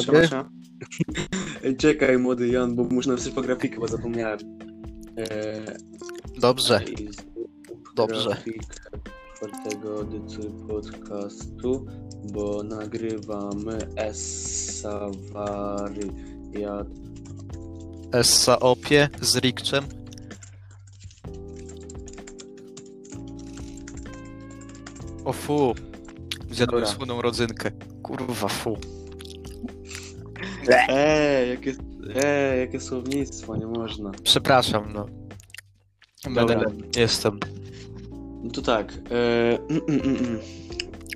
[0.00, 0.50] siema, siema,
[1.78, 4.38] Czekaj, młody Jan, bo muszę napisać po grafikę, bo zapomniałem.
[5.16, 5.26] Eee,
[6.40, 6.80] Dobrze,
[7.94, 8.36] Dobrze.
[9.36, 11.86] czwartego edycji podcastu,
[12.32, 16.86] bo nagrywamy Essa Wariat.
[18.12, 19.84] Essa Opie z Rikczem.
[25.24, 25.74] O fu,
[26.50, 27.70] zjadłem słoną rodzynkę.
[28.02, 28.78] Kurwa fu.
[30.68, 31.74] Ej, jakie,
[32.24, 34.10] ej, jakie słownictwo, nie można.
[34.22, 35.06] Przepraszam, no.
[36.34, 36.60] Dobra.
[36.96, 37.40] Jestem.
[38.42, 38.92] No to tak.
[38.92, 40.38] E, mm, mm, mm, mm.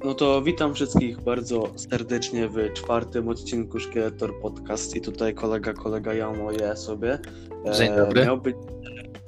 [0.05, 6.15] No to witam wszystkich bardzo serdecznie w czwartym odcinku Szkieletor Podcast i tutaj kolega, kolega
[6.15, 7.19] Jamo je sobie.
[7.67, 8.25] E, Dzień dobry.
[8.25, 8.57] Miał być,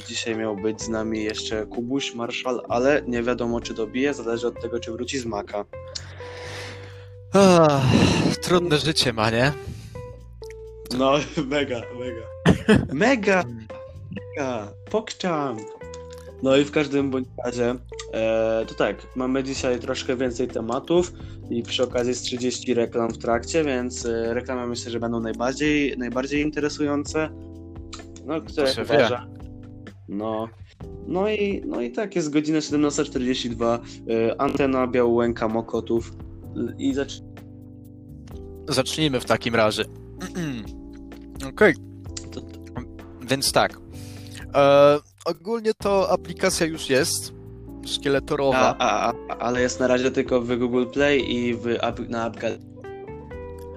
[0.08, 4.60] dzisiaj miał być z nami jeszcze Kubuś, Marszal, ale nie wiadomo czy dobije, zależy od
[4.60, 5.64] tego czy wróci z Maka.
[7.32, 7.82] Ach,
[8.42, 9.52] trudne życie ma, nie?
[10.98, 11.12] No,
[11.50, 12.26] mega, mega.
[12.92, 13.44] Mega,
[14.36, 15.56] mega, pokczam.
[16.42, 17.74] No i w każdym bądź razie,
[18.12, 21.12] e, to tak, mamy dzisiaj troszkę więcej tematów
[21.50, 25.98] i przy okazji jest 30 reklam w trakcie, więc e, reklamy myślę, że będą najbardziej,
[25.98, 27.28] najbardziej interesujące.
[28.26, 29.18] No, które się chyba, wie.
[30.08, 30.48] No.
[31.06, 33.78] No i, no i tak, jest godzina 17.42,
[34.10, 36.12] e, antena Białołęka Mokotów
[36.78, 37.20] i zacz...
[38.68, 39.84] Zacznijmy w takim razie.
[41.48, 41.74] Okej,
[42.32, 42.40] to,
[43.26, 43.78] więc tak.
[44.54, 47.32] E, ogólnie to aplikacja już jest.
[47.86, 48.76] Szkieletorowa.
[48.78, 51.66] A, a, a, ale jest na razie tylko w Google Play i w
[52.08, 52.36] na App.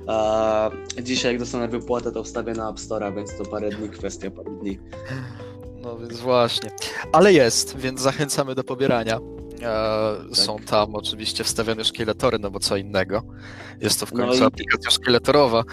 [0.08, 0.70] A
[1.02, 4.52] dzisiaj jak dostanę wypłatę, to wstawię na App Store'a, więc to parę dni, kwestia parę
[4.62, 4.80] dni.
[5.82, 6.70] No więc właśnie.
[7.12, 9.20] Ale jest, więc zachęcamy do pobierania.
[9.62, 13.24] E, Są tam oczywiście wstawione szkieletory, no bo co innego.
[13.82, 15.64] Jest to w No końcu i- aplikacja szkieletorowa.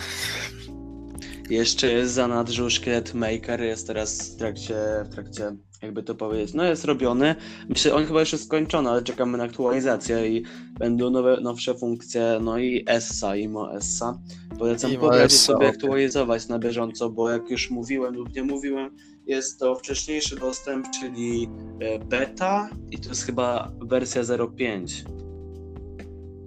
[1.53, 4.74] Jeszcze jest zanadrzu Szkielet Maker, jest teraz w trakcie,
[5.05, 7.35] w trakcie, jakby to powiedzieć, no jest robiony.
[7.68, 10.45] Myślę, on chyba już jest skończony, ale czekamy na aktualizację i
[10.79, 14.18] będą nowe, nowsze funkcje, no i Essa, IMO Essa.
[14.58, 18.96] Polecam pobrać sobie aktualizować na bieżąco, bo jak już mówiłem lub nie mówiłem,
[19.27, 21.48] jest to wcześniejszy dostęp, czyli
[21.80, 25.05] e, beta i to jest chyba wersja 0.5.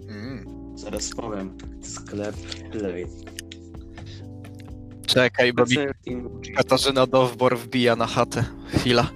[0.09, 0.77] Mm.
[0.77, 1.57] Zaraz powiem.
[1.81, 2.35] Sklep
[2.71, 3.34] Play.
[5.05, 5.77] Czekaj, bo mi.
[6.55, 8.45] Katarzyna Dowbor wbija na chatę.
[8.67, 9.11] Chwila.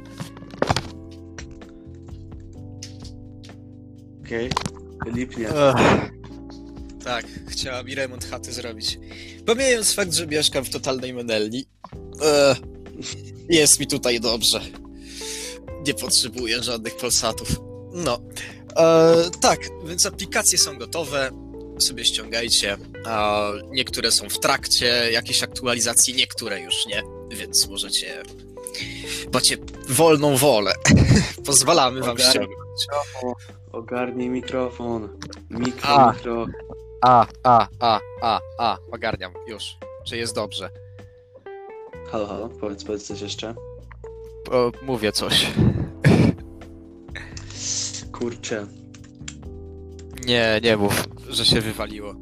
[4.25, 4.50] Okej.
[5.05, 5.50] Lipnie.
[5.50, 6.11] Ech.
[7.03, 9.00] Tak, chciała mi remont chaty zrobić.
[9.45, 11.66] Pomijając fakt, że mieszkam w totalnej menelni,
[13.50, 14.61] jest mi tutaj dobrze.
[15.88, 17.50] Nie potrzebuję żadnych polsatów.
[17.94, 18.21] No.
[18.77, 21.31] E, tak, więc aplikacje są gotowe.
[21.79, 22.77] Sobie ściągajcie.
[23.71, 28.23] Niektóre są w trakcie jakiejś aktualizacji, niektóre już nie, więc możecie.
[29.33, 29.57] Macie
[29.89, 30.73] wolną wolę.
[31.45, 32.29] Pozwalamy wam Ogarnij.
[32.31, 32.87] ściągnąć.
[33.71, 35.09] Ogarnij mikrofon.
[35.49, 36.11] Mikro, A.
[36.13, 36.45] mikro.
[37.01, 39.77] A, a, a, a, a, ogarniam, już.
[40.07, 40.69] Czy jest dobrze?
[42.11, 43.55] Halo, halo, powiedz, powiedz coś jeszcze.
[44.51, 45.47] O, mówię coś.
[48.11, 48.67] Kurczę.
[50.25, 52.15] Nie, nie mów, że się wywaliło.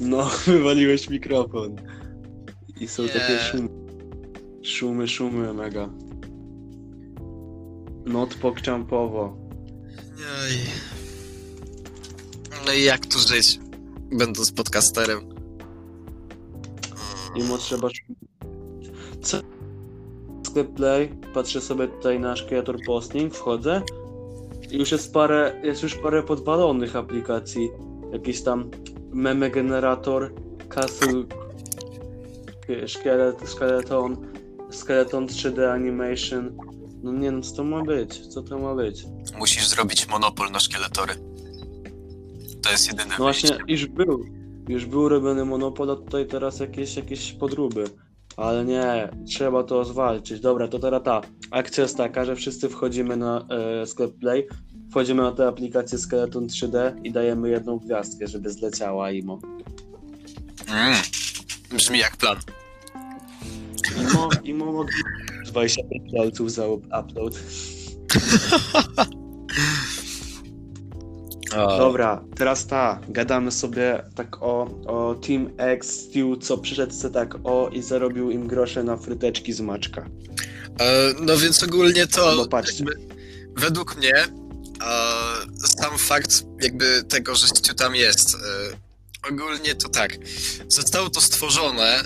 [0.00, 1.76] No, wywaliłeś mikrofon.
[2.80, 3.08] I są Nie.
[3.08, 3.68] takie szumy.
[4.62, 5.88] Szumy, szumy, mega.
[8.06, 9.36] Not pokczampowo.
[10.42, 10.52] Oj.
[12.66, 13.60] No i jak tu żyć,
[14.12, 15.20] będąc podcasterem?
[17.36, 17.88] Mimo trzeba.
[19.22, 19.38] Co?
[20.46, 23.82] Sklep Play, patrzę sobie tutaj na Creator Posting, wchodzę.
[24.70, 27.70] I już jest parę, jest już parę podwalonych aplikacji.
[28.12, 28.70] Jakiś tam
[29.12, 30.32] meme generator,
[30.68, 31.24] Castle,
[32.86, 34.16] szkielet, skeleton,
[34.70, 36.56] skeleton 3D animation.
[37.02, 38.26] No nie no, co to ma być?
[38.26, 39.04] Co to ma być?
[39.38, 41.14] Musisz zrobić monopol na szkieletory.
[42.62, 44.24] To jest jedyne No właśnie, już był.
[44.68, 47.84] Już był robiony monopol, a tutaj teraz jakieś, jakieś podróby.
[48.36, 50.40] Ale nie, trzeba to zwalczyć.
[50.40, 51.20] Dobra, to teraz ta
[51.50, 54.48] akcja jest taka, że wszyscy wchodzimy na e, sklep Play,
[54.90, 59.38] wchodzimy na tę aplikację Skeleton 3D i dajemy jedną gwiazdkę, żeby zleciała IMO.
[60.68, 60.94] Mm.
[61.70, 62.36] Brzmi jak plan.
[64.00, 64.94] IMO, IMO mogli
[65.46, 67.38] 25 dolców za upload.
[71.78, 77.34] Dobra, teraz ta, gadamy sobie tak o, o Team X, Stew, co przyszedł se tak
[77.44, 80.06] o i zarobił im grosze na fryteczki z maczka.
[80.80, 82.84] E, no więc ogólnie to No patrzcie.
[83.56, 84.12] według mnie
[84.82, 88.88] e, sam fakt jakby tego, że Stu tam jest, e,
[89.30, 90.16] Ogólnie to tak.
[90.68, 92.04] Zostało to stworzone e,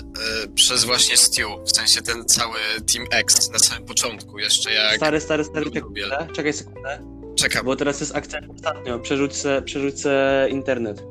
[0.55, 2.59] przez właśnie Stu, w sensie ten cały
[2.93, 4.95] Team X na samym początku, jeszcze jak...
[4.95, 6.99] Stary, stary, stary, sekundę, czekaj sekundę,
[7.35, 7.65] Czekam.
[7.65, 11.03] bo teraz jest akcja ostatnio, przerzuć se, przerzuć se internet.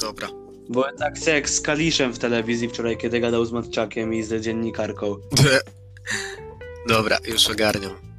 [0.00, 0.28] Dobra.
[0.68, 4.42] Bo jest akcja jak z Kaliszem w telewizji wczoraj, kiedy gadał z Matczakiem i z
[4.42, 5.16] dziennikarką.
[6.88, 8.11] Dobra, już ogarniam.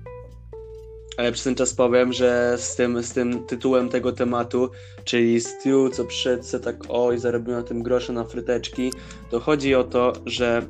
[1.18, 4.69] Ale przez ten czas powiem, że z tym, z tym tytułem tego tematu,
[5.04, 8.92] czyli Stu, co przyszedł se tak oj, zarobił na tym grosze na fryteczki,
[9.31, 10.68] to chodzi o to, że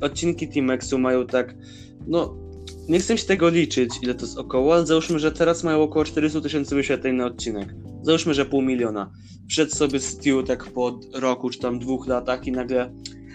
[0.00, 1.54] odcinki Team-Exu mają tak,
[2.06, 2.36] no,
[2.88, 6.04] nie chcę się tego liczyć, ile to jest około, ale załóżmy, że teraz mają około
[6.04, 7.74] 400 tysięcy wyświetleń na odcinek.
[8.02, 9.10] Załóżmy, że pół miliona.
[9.48, 12.94] Wszedł sobie Stu tak po roku czy tam dwóch latach i nagle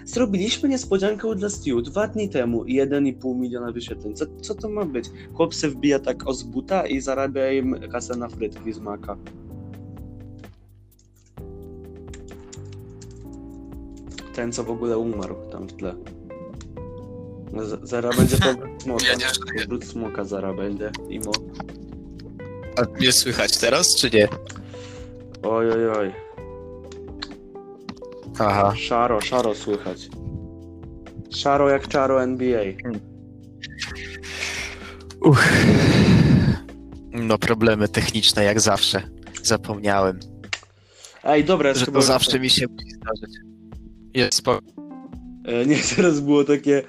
[0.09, 4.15] zrobiliśmy niespodziankę dla Stu dwa dni temu i 1,5 miliona wyświetleń.
[4.15, 5.06] Co, co to ma być?
[5.33, 9.17] Chłop se wbija tak o z buta i zarabia im kasę na frytki z maka.
[14.35, 15.95] Ten, co w ogóle umarł tam w tle.
[17.53, 19.06] No, z- Zara będzie powrót smoka.
[19.07, 19.61] Ja nie żyję.
[19.63, 20.91] Powrót smoka zara będzie.
[21.09, 21.31] Imo.
[22.77, 24.27] A mnie słychać teraz, czy nie?
[25.44, 26.11] Oj, oj, oj.
[28.39, 28.74] Aha.
[28.75, 30.09] Szaro, szaro słychać.
[31.30, 32.62] Szaro jak czaro NBA.
[35.21, 35.44] Uch.
[37.12, 39.01] No problemy techniczne jak zawsze.
[39.44, 40.19] Zapomniałem,
[41.24, 43.38] Ej, dobra, jest że chyba to zawsze mi się musi zdarzyć.
[44.13, 44.62] Jest spoko.
[45.45, 46.83] E, Nie, teraz było takie,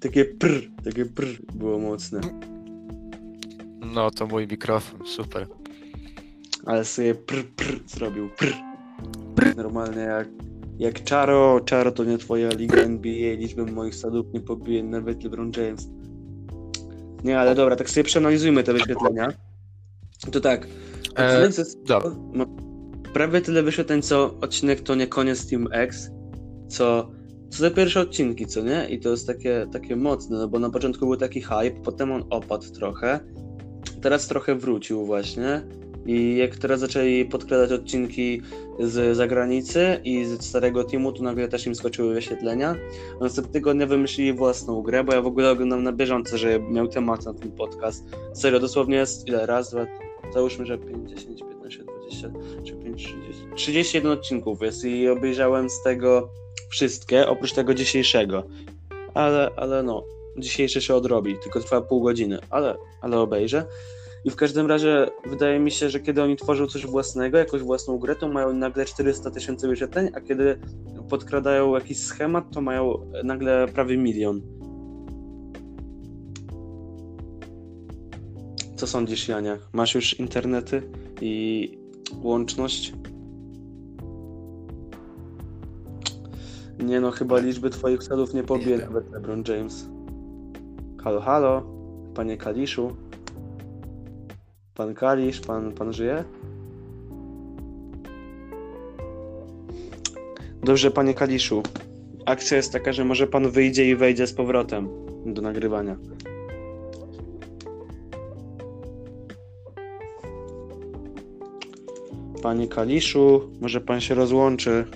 [0.00, 2.20] takie prr, takie prr było mocne.
[3.80, 5.46] No to mój mikrofon, super.
[6.66, 8.54] Ale sobie prr, prr zrobił, prr.
[9.56, 10.28] Normalnie jak,
[10.80, 15.52] jak Czaro, Czaro to nie twoja liga NBA, liczbę moich sadów nie pobije nawet LeBron
[15.56, 15.88] James.
[17.24, 19.28] Nie, ale dobra, tak sobie przeanalizujmy te wyświetlenia.
[20.32, 20.66] To tak,
[21.16, 22.10] E, ze- dobra.
[22.34, 22.46] ma
[23.12, 26.10] prawie tyle wyświetleń co odcinek to nie koniec Team X,
[26.68, 27.10] co,
[27.50, 28.86] co te pierwsze odcinki, co nie?
[28.90, 32.24] I to jest takie, takie mocne, no bo na początku był taki hype, potem on
[32.30, 33.20] opadł trochę,
[34.02, 35.62] teraz trochę wrócił właśnie
[36.06, 38.42] i jak teraz zaczęli podkradać odcinki
[38.78, 42.76] z zagranicy i z starego teamu, to nagle też im skoczyły wyświetlenia.
[43.20, 46.88] A następnego tygodnia wymyślili własną grę, bo ja w ogóle oglądam na bieżąco, że miał
[46.88, 48.04] temat na ten podcast.
[48.34, 49.46] Serio, dosłownie jest ile?
[49.46, 49.86] Raz, dwa,
[50.34, 52.30] załóżmy, że 5, 10, 15, 20,
[52.64, 53.46] czy 5, 30.
[53.54, 56.30] 31 odcinków jest i obejrzałem z tego
[56.68, 58.42] wszystkie, oprócz tego dzisiejszego.
[59.14, 60.04] Ale, ale no,
[60.38, 63.66] dzisiejszy się odrobi, tylko trwa pół godziny, ale, ale obejrzę.
[64.24, 67.98] I w każdym razie wydaje mi się, że kiedy oni tworzą coś własnego, jakąś własną
[67.98, 70.60] grę, to mają nagle 400 tysięcy wyświetleń, a kiedy
[71.08, 74.42] podkradają jakiś schemat, to mają nagle prawie milion.
[78.76, 79.58] Co sądzisz, Jania?
[79.72, 80.82] Masz już internety
[81.20, 81.78] i
[82.22, 82.92] łączność?
[86.78, 89.88] Nie no, chyba liczby twoich celów nie pobije nawet LeBron James.
[91.02, 91.62] Halo, halo,
[92.14, 92.96] panie Kaliszu.
[94.80, 96.24] Pan Kalisz, pan, pan żyje?
[100.62, 101.62] Dobrze, panie Kaliszu.
[102.26, 104.88] Akcja jest taka, że może pan wyjdzie i wejdzie z powrotem
[105.26, 105.96] do nagrywania.
[112.42, 114.86] Panie Kaliszu, może pan się rozłączy.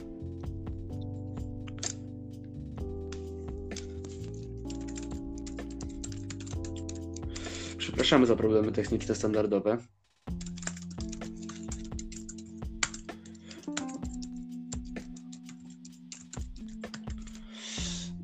[8.14, 9.78] Przepraszamy za problemy techniczne standardowe.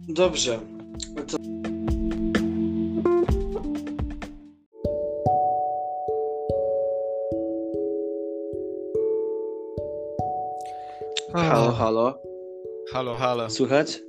[0.08, 0.60] Dobrze.
[1.26, 1.36] To...
[11.32, 12.22] Halo, halo.
[12.92, 13.50] Halo, halo.
[13.50, 14.02] Słychać?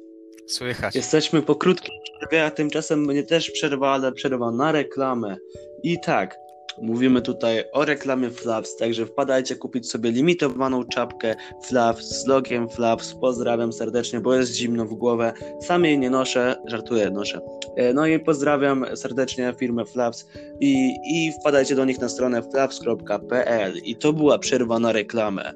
[0.47, 0.95] Słychać.
[0.95, 5.37] Jesteśmy po krótkiej przerwie, a tymczasem będzie też przerwa, ale przerwa na reklamę.
[5.83, 6.39] I tak,
[6.81, 13.13] mówimy tutaj o reklamie Flaps, także wpadajcie kupić sobie limitowaną czapkę Flaps z logiem Flaps.
[13.13, 15.33] Pozdrawiam serdecznie, bo jest zimno w głowę.
[15.61, 17.41] Sam jej nie noszę, żartuję, noszę.
[17.75, 20.27] E, No i pozdrawiam serdecznie firmę Flaps
[20.59, 23.77] i, i wpadajcie do nich na stronę flaps.pl.
[23.77, 25.53] I to była przerwa na reklamę.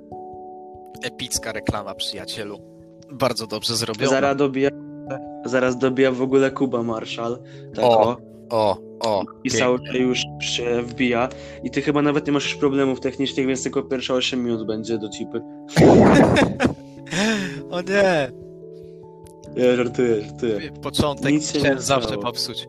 [1.03, 2.59] Epicka reklama, przyjacielu.
[3.11, 4.09] Bardzo dobrze zrobiona.
[4.09, 4.69] Zaraz dobija,
[5.45, 7.37] zaraz dobija w ogóle Kuba Marszal.
[7.75, 8.34] Tak O, o.
[8.49, 9.23] O, o.
[9.43, 9.49] I.
[9.49, 11.29] Saul już się wbija.
[11.63, 14.97] I ty chyba nawet nie masz już problemów technicznych, więc tylko pierwsze 8 minut będzie
[14.97, 15.41] do cipy.
[17.71, 18.31] O nie!
[19.55, 20.59] Ja żartuję, żartuję.
[20.81, 22.67] Początek Nic się chciałem zawsze popsuć.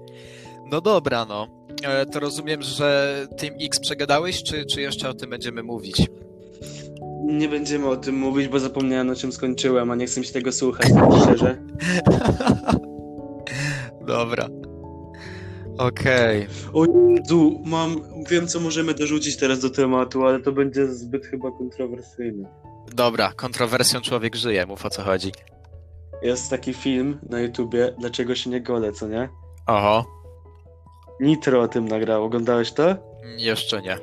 [0.71, 1.47] No dobra, no.
[1.85, 6.07] E, To rozumiem, że Team X przegadałeś, czy, czy jeszcze o tym będziemy mówić?
[7.27, 10.53] nie będziemy o tym mówić, bo zapomniałem, na czym skończyłem, a nie chcę się tego
[10.53, 11.63] słuchać, tak szczerze.
[14.07, 14.49] Dobra.
[15.79, 16.47] Okej.
[16.73, 17.97] O Jezu, mam,
[18.31, 22.49] wiem co możemy dorzucić teraz do tematu, ale to będzie zbyt chyba kontrowersyjne.
[22.95, 25.33] Dobra, kontrowersją człowiek żyje, mów o co chodzi.
[26.23, 29.29] Jest taki film na YouTubie, Dlaczego się nie golę, co nie?
[29.67, 30.05] Oho,
[31.21, 32.97] Nitro o tym nagrał, oglądałeś to?
[33.39, 33.99] jeszcze nie.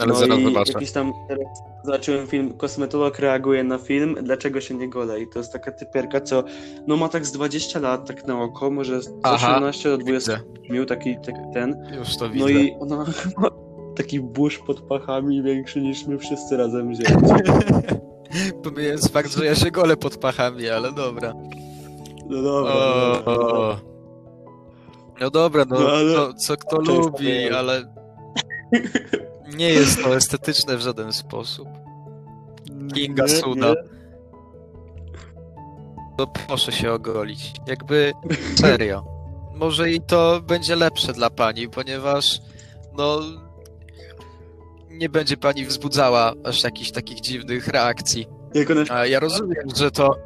[0.00, 0.72] Ale no zaraz i zobaczę.
[0.72, 1.46] jakiś tam, teraz
[1.84, 6.20] zobaczyłem film, kosmetolog reaguje na film, Dlaczego się nie golę i to jest taka typierka,
[6.20, 6.44] co
[6.86, 10.32] no ma tak z 20 lat, tak na oko, może z Aha, 18 do 20
[10.32, 10.72] Widzę.
[10.74, 12.44] miał taki, taki ten, Już to widzę.
[12.44, 13.04] no i ona ma
[13.96, 17.16] taki burz pod pachami większy niż my wszyscy razem wzięli.
[18.64, 21.32] Pomijając fakt, że ja się golę pod pachami, ale dobra.
[22.28, 22.72] No dobra.
[22.72, 23.58] O, no dobra.
[23.58, 23.76] o.
[25.20, 27.82] No dobra, no, No, ale- no co kto lubi, ale
[29.56, 31.68] nie jest to estetyczne w żaden sposób.
[32.94, 33.68] Kinga Nie, Suda.
[33.68, 33.74] nie.
[36.18, 37.52] To proszę się ogolić.
[37.66, 38.12] Jakby
[38.60, 39.04] serio.
[39.54, 42.40] Może i to będzie lepsze dla pani, ponieważ
[42.98, 43.20] no
[44.90, 48.26] nie będzie pani wzbudzała aż jakichś takich dziwnych reakcji.
[48.54, 50.16] Jak ona A ja rozumiem, że to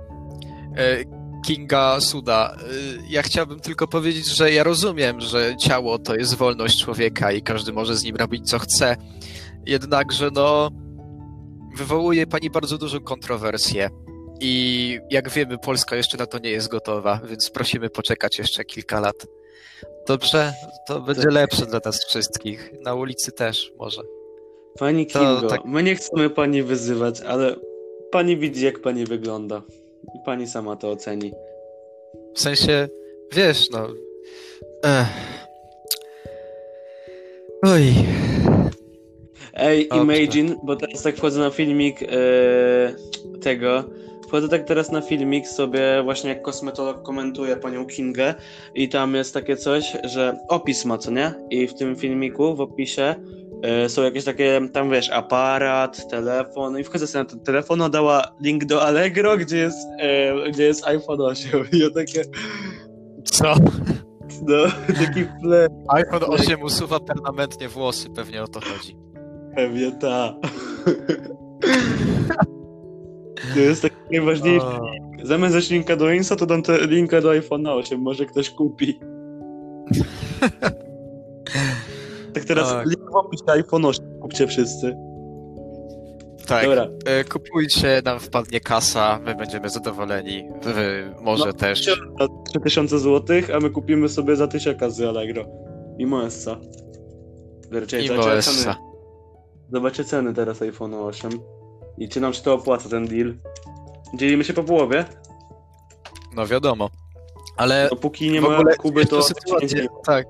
[0.76, 0.96] e,
[1.44, 2.56] Kinga Suda.
[2.60, 2.64] E,
[3.10, 7.72] Ja chciałbym tylko powiedzieć, że ja rozumiem, że ciało to jest wolność człowieka i każdy
[7.72, 8.96] może z nim robić co chce.
[9.66, 10.70] Jednakże no
[11.76, 13.90] wywołuje pani bardzo dużą kontrowersję.
[14.40, 19.00] I jak wiemy, Polska jeszcze na to nie jest gotowa, więc prosimy poczekać jeszcze kilka
[19.00, 19.26] lat.
[20.08, 20.52] Dobrze?
[20.88, 22.70] To będzie lepsze dla nas wszystkich.
[22.84, 24.02] Na ulicy też może.
[24.78, 27.56] Pani To Kingo, tak- my nie chcemy pani wyzywać, ale
[28.10, 29.62] pani widzi, jak pani wygląda.
[30.14, 31.32] I pani sama to oceni.
[32.34, 32.88] W sensie,
[33.32, 33.88] wiesz, no.
[34.84, 35.06] Ech.
[37.62, 37.94] Oj.
[39.54, 40.04] Ej, Dobrze.
[40.04, 42.08] Imagine, bo teraz tak wchodzę na filmik e,
[43.40, 43.84] tego.
[44.28, 48.34] Wchodzę tak teraz na filmik sobie, właśnie jak kosmetolog komentuje panią Kingę
[48.74, 51.34] i tam jest takie coś, że opis ma, co nie?
[51.50, 53.14] I w tym filmiku, w opisie
[53.88, 58.22] są jakieś takie, tam wiesz, aparat, telefon i wchodzę sobie na ten telefon, ona dała
[58.40, 62.22] link do Allegro, gdzie jest, e, gdzie jest iPhone 8 i ja takie,
[63.24, 63.54] Co?
[64.42, 64.56] no,
[65.04, 68.96] taki flash, iPhone 8 usuwa permanentnie włosy, pewnie o to chodzi.
[69.56, 70.34] pewnie ta.
[73.54, 74.90] To jest taki najważniejszy O,
[75.22, 79.00] Zamiast dać linka do Insta, to dam te linka do iPhone 8, może ktoś kupi.
[82.34, 82.86] tak teraz Tak.
[83.16, 84.96] Opisie iPhone 8, kupcie wszyscy.
[86.46, 91.84] tak, Dobra, e, kupujcie, nam wpadnie kasa, my będziemy zadowoleni, wy może No, też.
[92.20, 95.44] za 3000 zł, a my kupimy sobie za 1000 z Allegro.
[95.98, 96.56] I Moessa.
[97.62, 98.50] Dobra, czekaj, I zobaczcie Moessa.
[98.62, 98.74] ceny.
[99.72, 101.30] Zobaczcie ceny teraz iPhone 8.
[101.98, 103.34] I czy nam się to opłaca ten deal?
[104.14, 105.04] Dzielimy się po połowie?
[106.36, 106.90] No wiadomo.
[107.56, 109.22] Ale Dopóki nie ma Kuby, to...
[109.22, 110.26] sytuację, tak.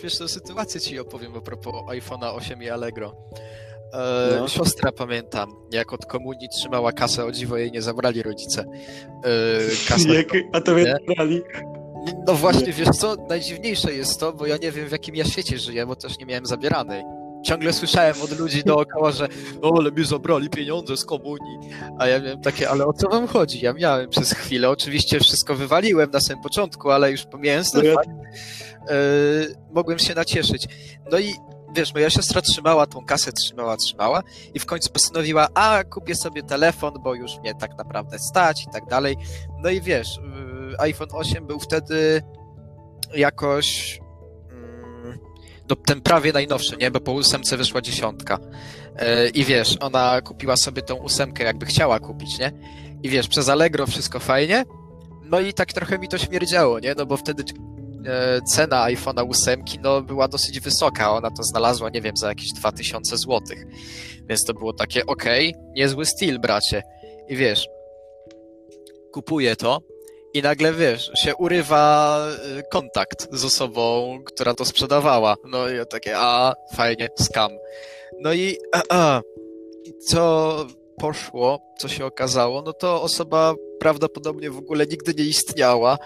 [0.00, 3.16] Śmieszną sytuację ci opowiem a propos iPhone'a 8 i Allegro.
[3.92, 4.48] E, No.
[4.48, 8.64] Siostra pamiętam, jak od komunii trzymała kasę, o dziwo jej nie zabrali rodzice.
[9.24, 10.08] E, kasę.
[10.14, 11.42] Jak, a to mnie brali.
[12.26, 15.58] No właśnie, wiesz co, najdziwniejsze jest to, bo ja nie wiem w jakim ja świecie
[15.58, 17.02] żyję, bo też nie miałem zabieranej.
[17.44, 19.28] Ciągle słyszałem od ludzi dookoła, że
[19.62, 21.58] no ale mi zabrali pieniądze z komunii.
[21.98, 23.60] A ja miałem takie, ale o co wam chodzi?
[23.64, 27.88] Ja miałem przez chwilę, oczywiście wszystko wywaliłem na samym początku, ale już pomijając ten No
[27.88, 28.08] ja- fakt,
[29.70, 30.66] mogłem się nacieszyć.
[31.12, 31.34] No i
[31.74, 34.22] wiesz, moja siostra trzymała tą kasę, trzymała, trzymała
[34.54, 38.70] i w końcu postanowiła, a kupię sobie telefon, bo już mnie tak naprawdę stać i
[38.72, 39.16] tak dalej.
[39.62, 40.18] No i wiesz,
[40.72, 42.22] y, iPhone 8 był wtedy
[43.14, 44.00] jakoś
[44.50, 45.18] mm,
[45.68, 46.90] no, ten prawie najnowszy, nie?
[46.90, 48.38] Bo po ósemce wyszła dziesiątka.
[48.96, 52.52] E, I wiesz, ona kupiła sobie tą ósemkę, jakby chciała kupić, nie?
[53.02, 54.64] I wiesz, przez Allegro wszystko fajnie.
[55.24, 56.94] No i tak trochę mi to śmierdziało, nie?
[56.94, 57.79] No bo wtedy e,
[58.54, 61.12] cena iPhone'a 8 no, była dosyć wysoka.
[61.12, 63.64] Ona to znalazła, nie wiem, za jakieś 2000 złotych.
[64.28, 66.82] Więc to było takie, okej, niezły styl, bracie.
[67.28, 67.68] I wiesz,
[69.12, 69.80] kupuję to
[70.34, 72.18] i nagle, wiesz, się urywa
[72.58, 75.36] y, kontakt z osobą, która to sprzedawała.
[75.44, 77.50] No i takie, a, fajnie, skam.
[78.20, 79.20] No i a, a,
[80.06, 80.66] co
[81.00, 85.98] poszło, co się okazało, no to osoba prawdopodobnie w ogóle nigdy nie istniała.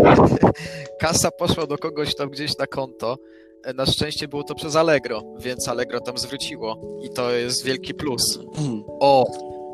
[1.00, 3.16] Kasa poszła do kogoś tam gdzieś na konto.
[3.64, 6.80] E, Na szczęście było to przez Allegro, więc Allegro tam zwróciło.
[7.02, 8.38] I to jest wielki plus.
[9.00, 9.26] O,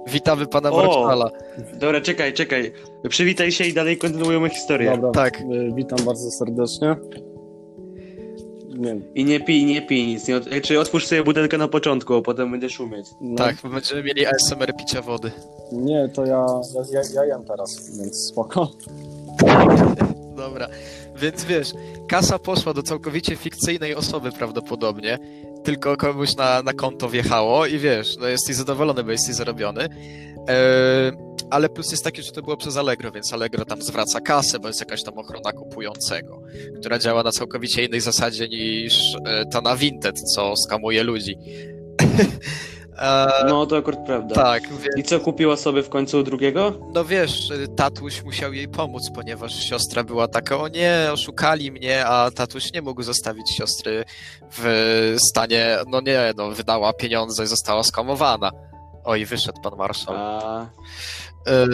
[0.06, 0.76] witamy pana O!
[0.76, 1.30] Marszala.
[1.74, 2.72] Dobra, czekaj, czekaj.
[3.08, 4.90] Przywitaj się i dalej kontynuujemy historię.
[4.90, 5.40] Dobra, Tak.
[5.40, 6.96] y, witam bardzo serdecznie.
[8.78, 10.28] Nie, I nie pij, nie pij nic.
[10.28, 13.06] Nie, od- czyli otwórz sobie butelkę na początku, a potem będziesz umieć.
[13.20, 15.30] no, Tak, bo będziemy mieli ASMR picia wody.
[15.72, 18.70] Nie, to ja, ja, ja, ja jem teraz, więc spoko.
[20.36, 20.68] Dobra,
[21.16, 21.72] więc wiesz,
[22.08, 25.18] kasa poszła do całkowicie fikcyjnej osoby prawdopodobnie,
[25.64, 29.88] tylko komuś na, na konto wjechało i wiesz, no jesteś zadowolony, bo jesteś zarobiony.
[30.48, 31.12] Eee,
[31.50, 34.68] ale plus jest taki, że to było przez Allegro, więc Allegro tam zwraca kasę, bo
[34.68, 36.40] jest jakaś tam ochrona kupującego,
[36.80, 41.38] która działa na całkowicie innej zasadzie niż e, ta na Vinted, co skamuje ludzi.
[42.98, 44.34] Eee, No to akurat prawda.
[44.34, 46.72] tak, więc I co, kupiła sobie w końcu drugiego?
[46.94, 52.30] no wiesz, tatuś musiał jej pomóc, ponieważ siostra była taka, o nie, oszukali mnie, a
[52.30, 54.04] tatuś nie mógł zostawić siostry
[54.58, 58.50] w stanie, no nie, no wydała pieniądze i została skamowana.
[59.06, 60.14] Oj, wyszedł pan marszał.
[60.16, 60.66] A,
[61.46, 61.66] E,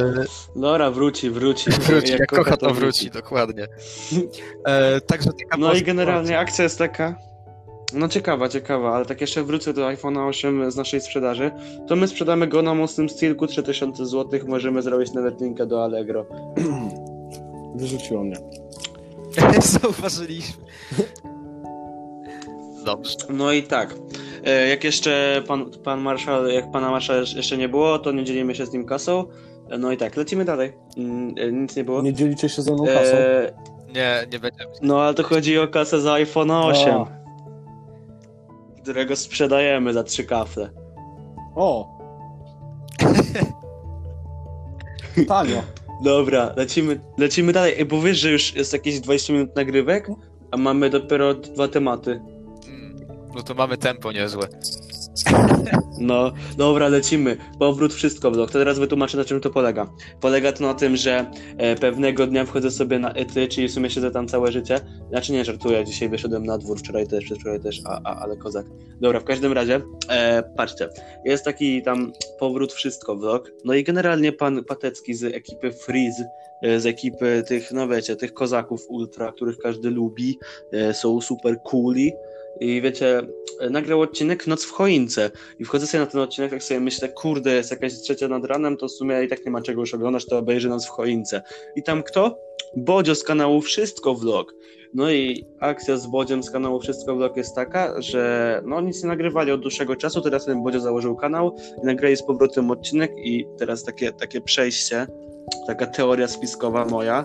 [0.57, 1.71] dobra, wróci, wróci.
[1.89, 3.67] wróci, jak, kocha, to wróci, dokładnie.
[4.67, 6.41] E, także taka No i generalnie sytuacja.
[6.41, 7.15] akcja jest taka.
[7.95, 11.51] No ciekawa, ciekawa, ale tak jeszcze wrócę do iPhone'a 8 z naszej sprzedaży.
[11.89, 14.41] To my sprzedamy go na mocnym stylku 3000 zł.
[14.47, 16.27] Możemy zrobić nawet linkę do Allegro.
[17.77, 18.37] Wyrzuciło mnie.
[19.63, 20.65] Zauważyliśmy.
[22.85, 23.17] Dobrze.
[23.31, 23.95] No i tak.
[24.45, 28.55] e, Jak jeszcze pan, pan marszał, jak pana marszała jeszcze nie było, to nie dzielimy
[28.55, 29.25] się z nim kasą.
[29.71, 30.73] E, No i tak, lecimy dalej.
[30.97, 32.03] Mm, e, Nic nie było.
[32.03, 33.17] Nie dzielicie się ze mną kasą?
[33.17, 33.53] E,
[33.95, 34.71] Nie, nie będziemy.
[34.83, 37.07] no ale to chodzi o kasę za iPhone'a 8, A.
[38.83, 40.71] którego sprzedajemy za trzy kafle.
[41.55, 41.99] O!
[45.29, 45.63] Tanio.
[46.05, 47.75] Dobra, lecimy, lecimy dalej.
[47.79, 50.09] Ej, bo wiesz, że już jest jakieś 20 minut nagrywek,
[50.51, 52.21] a mamy dopiero dwa tematy.
[53.35, 54.49] No to mamy tempo niezłe.
[56.03, 57.37] No, dobra, lecimy.
[57.59, 58.51] Powrót wszystko vlog.
[58.51, 59.87] To teraz wytłumaczę na czym to polega.
[60.21, 63.91] Polega to na tym, że e, pewnego dnia wchodzę sobie na ety, czyli w sumie
[63.91, 64.81] siedzę tam całe życie.
[65.11, 68.67] Znaczy nie żartuję, dzisiaj wyszedłem na dwór, wczoraj też, wczoraj też, a, a, ale kozak.
[69.01, 70.89] Dobra, w każdym razie, e, patrzcie,
[71.25, 73.51] jest taki tam powrót wszystko vlog.
[73.65, 76.25] No i generalnie pan Patecki z ekipy Freeze,
[76.63, 80.39] e, z ekipy tych, no wiecie, tych kozaków ultra, których każdy lubi,
[80.73, 82.13] e, są super cooli.
[82.61, 83.23] I wiecie,
[83.71, 85.31] nagrał odcinek Noc w choince.
[85.59, 88.77] I wchodzę sobie na ten odcinek, tak sobie myślę, kurde, jest jakaś trzecia nad ranem,
[88.77, 91.43] to w sumie i tak nie ma czego już oglądać, to obejrzy Noc w choince.
[91.77, 92.39] I tam kto?
[92.77, 94.55] Bodzio z kanału Wszystko Vlog.
[94.95, 99.09] No i akcja z Bodziem z kanału Wszystko Vlog jest taka, że no nic nie
[99.09, 103.47] nagrywali od dłuższego czasu, teraz ten Bodzio założył kanał i nagrali z powrotem odcinek i
[103.59, 105.07] teraz takie, takie przejście,
[105.67, 107.25] taka teoria spiskowa moja.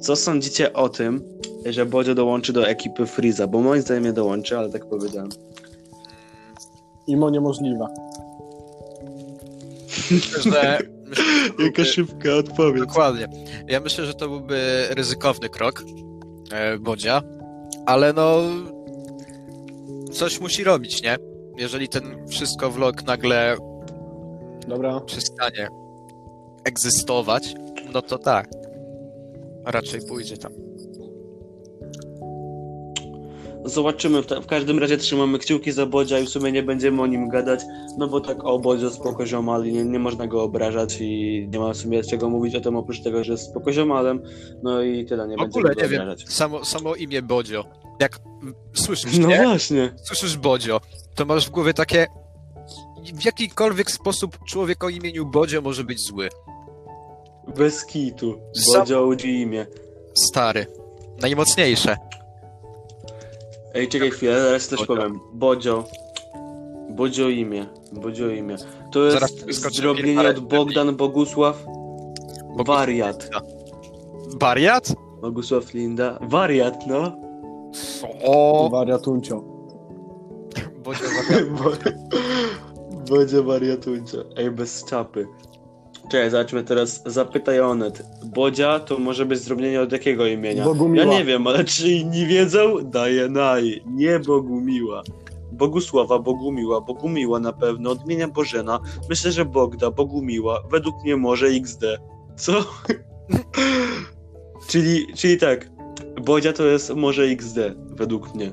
[0.00, 1.22] Co sądzicie o tym,
[1.66, 3.46] że Bodzio dołączy do ekipy Freeza?
[3.46, 5.28] Bo moim zdaniem nie dołączy, ale tak powiedziałem.
[7.06, 7.86] Imo niemożliwe.
[10.10, 10.78] Myślę, że...
[11.08, 12.86] myślę, że byłby- szybka odpowiedź.
[12.86, 13.28] Dokładnie.
[13.68, 15.84] Ja myślę, że to byłby ryzykowny krok
[16.52, 17.22] e, Bodzia,
[17.86, 18.40] ale no
[20.12, 21.16] coś musi robić, nie?
[21.58, 23.56] Jeżeli ten wszystko vlog nagle
[24.68, 25.00] Dobra.
[25.00, 25.68] przestanie
[26.64, 27.54] egzystować,
[27.92, 28.48] no to tak.
[29.64, 30.52] Raczej pójdzie tam.
[33.66, 37.28] Zobaczymy, w, każdym razie trzymamy kciuki za Bodzia i w sumie nie będziemy o nim
[37.28, 37.60] gadać,
[37.98, 41.72] no bo tak o Bodzio spoko ziomal nie, nie można go obrażać i nie ma
[41.72, 44.22] w sumie czego mówić o tym oprócz tego, że jest spoko ziomalem,
[44.62, 46.28] no i tyle, nie W będziemy ogóle go nie wiem, obrażać.
[46.28, 47.64] samo, samo imię Bodzio.
[48.00, 48.18] Jak
[48.74, 49.42] słyszysz, No nie?
[49.42, 49.94] właśnie.
[50.02, 50.80] Słyszysz Bodzio,
[51.14, 52.06] to masz w głowie takie
[53.14, 56.28] w jakikolwiek sposób człowiek o imieniu Bodzio może być zły.
[57.56, 58.38] Bez kitu.
[58.74, 59.66] Bodzio OG imię.
[60.14, 60.66] Stary.
[61.22, 61.96] Najmocniejsze.
[63.74, 64.94] Ej, czekaj chwilę, zaraz coś Bodzio.
[64.94, 65.20] powiem.
[65.32, 65.84] Bodzio.
[66.90, 67.66] Bodzio imię.
[67.92, 68.56] Bodzio imię.
[68.92, 69.18] To jest
[70.16, 71.64] parę od Bogdan Bogusław.
[72.66, 73.30] Wariat.
[74.40, 74.92] Wariat?
[75.20, 76.18] Bogusław Linda.
[76.22, 77.16] Wariat, no.
[78.24, 79.44] O, Wariatuncio.
[80.84, 81.48] Bodzio wariat.
[81.58, 84.24] Bo- Będzie wariatuńcze.
[84.36, 85.26] Ej, bez czapy.
[86.14, 87.02] Czekaj, zobaczmy teraz.
[87.06, 88.06] Zapytaj Onet.
[88.24, 90.64] Bodzia to może być zdrobnienie od jakiego imienia?
[90.64, 91.04] Bogumiła.
[91.04, 92.76] Ja nie wiem, ale czy inni wiedzą?
[92.82, 93.82] Daję naj.
[93.86, 95.02] Nie Bogumiła.
[95.52, 98.80] Bogusława, Bogumiła, Bogumiła na pewno, odmienia Bożena.
[99.08, 100.62] Myślę, że Bogda, Bogumiła.
[100.70, 101.84] Według mnie może XD.
[102.36, 102.52] Co?
[104.70, 105.70] czyli, czyli tak.
[106.24, 107.58] Bodzia to jest może XD,
[107.90, 108.52] według mnie.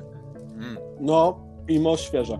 [0.54, 2.38] Mm, No, Imo świeże.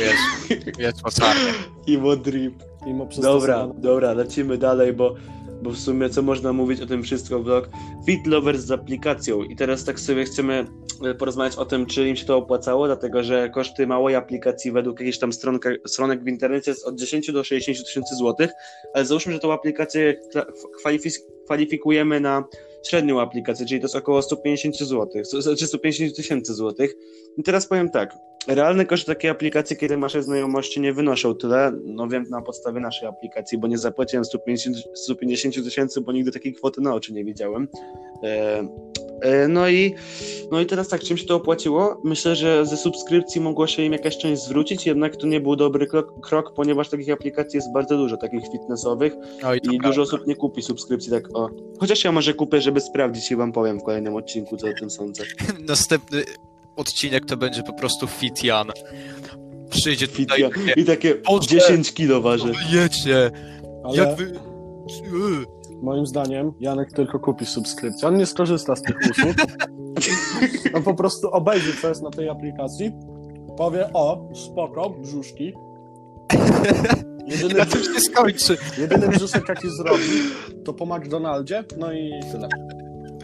[0.00, 1.50] jest, jest mocarny.
[1.86, 2.69] Imo Drip.
[2.86, 5.14] Imo Dobra, dobra, lecimy dalej, bo
[5.62, 7.68] bo w sumie co można mówić o tym wszystko vlog,
[8.06, 9.42] Fit Lovers z aplikacją.
[9.42, 10.66] I teraz tak sobie chcemy
[11.04, 15.00] e, porozmawiać o tym, czy im się to opłacało, dlatego że koszty małej aplikacji według
[15.00, 18.50] jakichś tam stronka, stronek w internecie jest od 10 do 60 tysięcy złotych,
[18.94, 20.14] ale załóżmy, że tą aplikację
[21.46, 22.44] kwalifikujemy na
[22.88, 26.94] średnią aplikację, czyli to jest około 150 zł, znaczy 150 tysięcy złotych.
[27.36, 28.14] I teraz powiem tak,
[28.48, 33.08] realne koszty takiej aplikacji, kiedy masz znajomości nie wynoszą tyle, no wiem na podstawie naszej
[33.08, 37.68] aplikacji, bo nie zapłaciłem 150 150 tysięcy, bo nigdy takiej kwoty na oczy nie widziałem.
[39.22, 39.94] E, no i,
[40.50, 42.00] no i teraz tak, czym się to opłaciło?
[42.04, 45.86] Myślę, że ze subskrypcji mogło się im jakaś część zwrócić, jednak to nie był dobry
[45.86, 49.12] krok, krok ponieważ takich aplikacji jest bardzo dużo, takich fitnessowych,
[49.44, 49.88] Oj, to i prawda.
[49.88, 51.50] dużo osób nie kupi subskrypcji, tak o.
[51.80, 54.90] Chociaż ja może kupię, żeby sprawdzić i wam powiem w kolejnym odcinku, co o tym
[54.90, 55.24] sądzę.
[55.68, 56.24] Następny
[56.76, 58.68] odcinek to będzie po prostu Fit Jan.
[59.70, 60.74] Przyjdzie tutaj Fitja.
[60.74, 61.48] I takie Boże!
[61.48, 62.52] 10 kilo waży.
[62.72, 63.30] Wiecie,
[63.84, 64.32] Ale jak wy...
[65.82, 68.08] Moim zdaniem Janek tylko kupi subskrypcję.
[68.08, 69.36] On nie skorzysta z tych usług.
[70.76, 72.92] On po prostu obejrzy, co jest na tej aplikacji,
[73.56, 75.52] powie, o, spoko, brzuszki.
[77.26, 78.56] Jedyny, Na tym się skończy.
[78.78, 80.02] jedyny brzuszek, jaki zrobi,
[80.64, 82.48] to po McDonaldzie, no i tyle.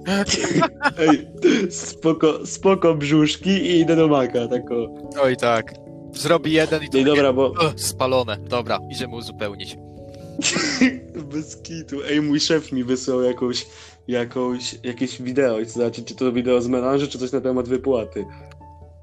[0.98, 1.28] Ej,
[1.70, 4.86] spoko, spoko brzuszki i idę do maka, tak o.
[5.22, 5.74] Oj tak.
[6.12, 8.36] Zrobi jeden i to Ej, dobra, bo spalone.
[8.48, 9.76] Dobra, idziemy uzupełnić.
[11.36, 11.96] bez kitu.
[12.08, 13.66] Ej, mój szef mi wysłał jakąś,
[14.08, 17.68] jakąś, jakieś wideo i chcę zobaczyć, czy to wideo z melanży, czy coś na temat
[17.68, 18.26] wypłaty.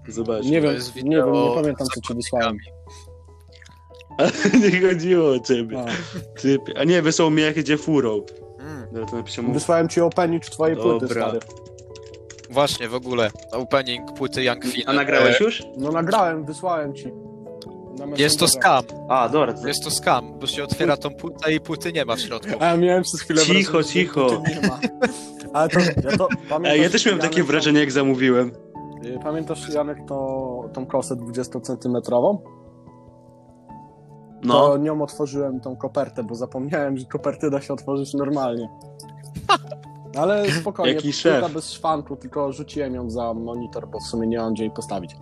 [0.07, 0.45] Zobacz.
[0.45, 2.57] Nie wiem, nie wiem, nie pamiętam, co ci wysłałem.
[4.71, 5.79] nie chodziło o ciebie.
[5.79, 5.85] A.
[6.41, 6.73] Typie.
[6.77, 8.21] A nie, wysłał mi jak idzie furą.
[8.59, 9.53] Mm, to napiszę mu.
[9.53, 11.29] Wysłałem ci opening twojej płyty, Dobra.
[11.29, 11.39] stary.
[12.49, 13.31] właśnie, w ogóle.
[13.51, 14.83] Opening płyty Young Fin.
[14.85, 15.63] A nagrałeś już?
[15.77, 17.11] No nagrałem, wysłałem ci.
[18.17, 18.83] Jest to scam.
[19.09, 19.53] A, dobra.
[19.53, 19.67] To...
[19.67, 22.51] Jest to scam, bo się otwiera tą płytę i płyty nie ma w środku.
[22.59, 24.27] A ja miałem przez chwilę Cicho, wrażenie, że cicho.
[24.61, 24.79] nie ma.
[25.53, 28.51] Ale to, ja to pamiętasz, ja też miałem Janek, takie wrażenie, jak zamówiłem.
[29.05, 32.37] y, Pamiętasz, Janek, to, tą kosę 20-centymetrową?
[34.41, 34.77] To No.
[34.77, 38.69] nią otworzyłem tą kopertę, bo zapomniałem, że koperty da się otworzyć normalnie.
[40.21, 41.53] Ale spokojnie, Jaki płyta szef.
[41.53, 45.15] bez szwanku, tylko rzuciłem ją za monitor, bo w sumie nie mam gdzie jej postawić.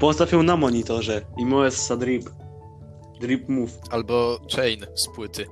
[0.00, 1.20] Postaw ją na monitorze.
[1.38, 2.30] I Moessa Drip.
[3.20, 3.78] Drip Move.
[3.90, 5.46] Albo Chain z płyty.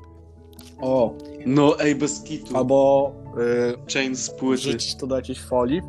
[0.81, 1.15] O,
[1.47, 2.57] No, ej, bez kitu.
[2.57, 3.13] albo
[3.89, 4.63] y, Chain z płyty.
[4.69, 5.81] wrzucić to do jakiejś folii,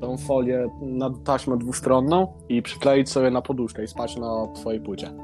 [0.00, 5.12] tą folię na taśmę dwustronną i przykleić sobie na poduszkę i spać na twojej płycie.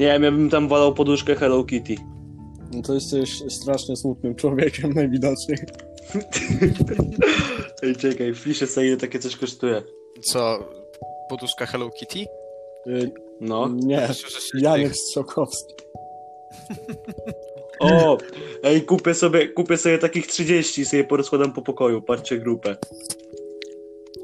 [0.00, 1.94] Nie wiem, ja bym tam walał poduszkę Hello Kitty.
[2.72, 5.58] No to jesteś strasznie smutnym człowiekiem najwidoczniej.
[7.82, 9.82] Ej, czekaj, wpiszę sobie ile takie coś kosztuje.
[10.22, 10.58] Co?
[11.28, 12.18] Poduszka Hello Kitty?
[12.86, 13.68] Y, No.
[13.68, 14.08] nie,
[14.54, 15.74] Janek Strzokowski.
[17.80, 18.18] O!
[18.62, 22.02] Ej, kupię sobie, kupię sobie takich 30 i sobie porozkładam po pokoju.
[22.02, 22.76] Patrzcie grupę.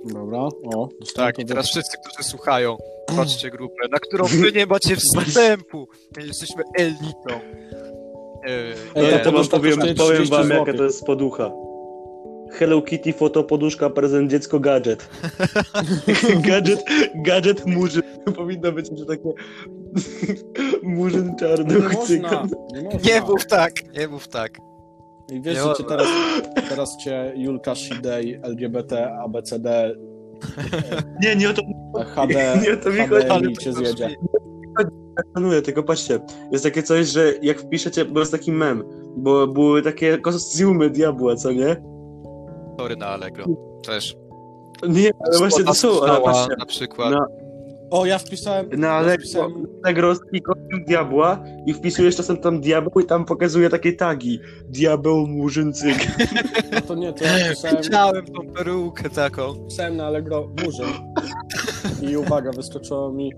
[0.05, 0.39] Dobra,
[0.75, 0.89] o.
[1.15, 2.77] Tak, i teraz wszyscy, którzy słuchają,
[3.17, 5.89] patrzcie grupę, na którą wy nie macie wstępu.
[6.17, 7.41] My jesteśmy elitą.
[8.47, 11.51] Yy, Ej, No, ta ja to wam powiem, powiem 30 wam, jaka to jest poducha.
[12.59, 15.09] Hello Kitty, foto, poduszka, prezent, dziecko, gadżet.
[16.49, 16.85] gadżet,
[17.15, 18.03] gadżet murzyn.
[18.37, 19.33] Powinno być że takie
[20.83, 21.75] murzyn czarny.
[21.75, 23.01] nie można, nie można.
[23.15, 24.59] nie mów tak, nie mów tak.
[25.33, 26.07] I wiesz, nie że cię teraz,
[26.69, 29.95] teraz cię Julka Shidej, LGBT, ABCD,
[31.23, 31.63] Nie, nie o to
[32.05, 34.09] HD, Nie, to mi chodzi, ale cię zjedzie.
[35.33, 36.21] planuję, tylko patrzcie.
[36.53, 38.85] Jest takie coś, że jak wpiszecie, bo jest taki mem,
[39.17, 41.92] bo były takie kostiumy diabła, co nie?
[42.79, 43.45] Sorry na Allegro.
[43.87, 44.17] Też.
[44.89, 47.11] Nie, ale właśnie to są, ale na przykład.
[47.11, 47.27] Na,
[47.91, 48.69] O, ja wpisałem...
[48.77, 49.67] na Allegro, wpisałem
[50.43, 54.41] kostium diabła i wpisujesz czasem tam diabeł i tam pokazuje takie tagi.
[54.69, 55.97] Diabeł, murzyn, cyk.
[56.73, 59.55] no to nie, to ja wpisałem, Chciałem tą perukę taką.
[59.55, 60.87] wpisałem na Allegro murzyn.
[62.11, 63.33] I uwaga, wyskoczyło mi...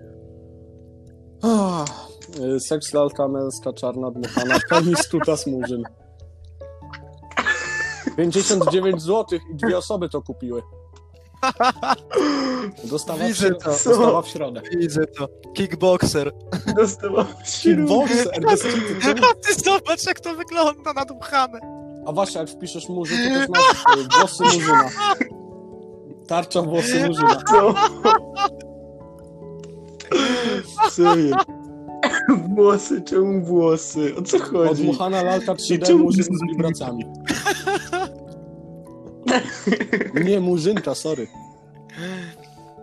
[2.41, 5.83] Y, Seks lalka męska, czarna dmuchana, penis tutas murzyn.
[8.17, 10.63] 59 zł i dwie osoby to kupiły.
[12.85, 13.65] Dostawa, w, Widzę to.
[13.71, 14.63] dostawa w środę.
[14.77, 15.29] Widzę to.
[15.55, 16.33] Kickboxer.
[16.77, 17.27] Dostałam
[17.63, 21.61] Kickboxer, bez kitu, czemu- A ty zobacz jak to wygląda nadmuchane.
[22.07, 24.91] A właśnie, jak wpiszesz murzyn, to też masz y, włosy murzyna.
[26.29, 27.37] Tarcza włosy murzyna.
[27.51, 27.75] Co?
[30.91, 31.35] Co jest?
[32.55, 34.15] Włosy, czemu włosy?
[34.19, 34.71] O co chodzi?
[34.71, 37.05] Odmuchana lalka 3D Czemu- murzyn z wibracjami.
[40.25, 41.27] Nie murzynka, sorry.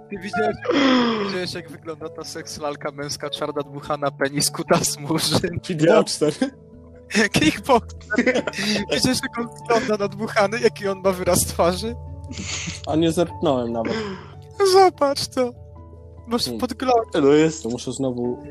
[0.10, 0.56] Ty widziałeś,
[1.26, 5.60] widziałeś jak wygląda ta seksualka męska czarna dmuchana penis kutas murzyn?
[5.62, 6.34] Kickboxer.
[7.32, 8.44] Kickboxer.
[8.94, 10.60] Widziałeś jak on wygląda nadmuchany?
[10.60, 11.96] Jaki on ma wyraz twarzy?
[12.88, 13.94] A nie zerknąłem nawet.
[14.74, 15.52] Zobacz to.
[16.28, 16.60] Masz Hmm.
[16.60, 17.14] podgląd.
[17.22, 17.64] No jest...
[17.64, 18.44] To muszę znowu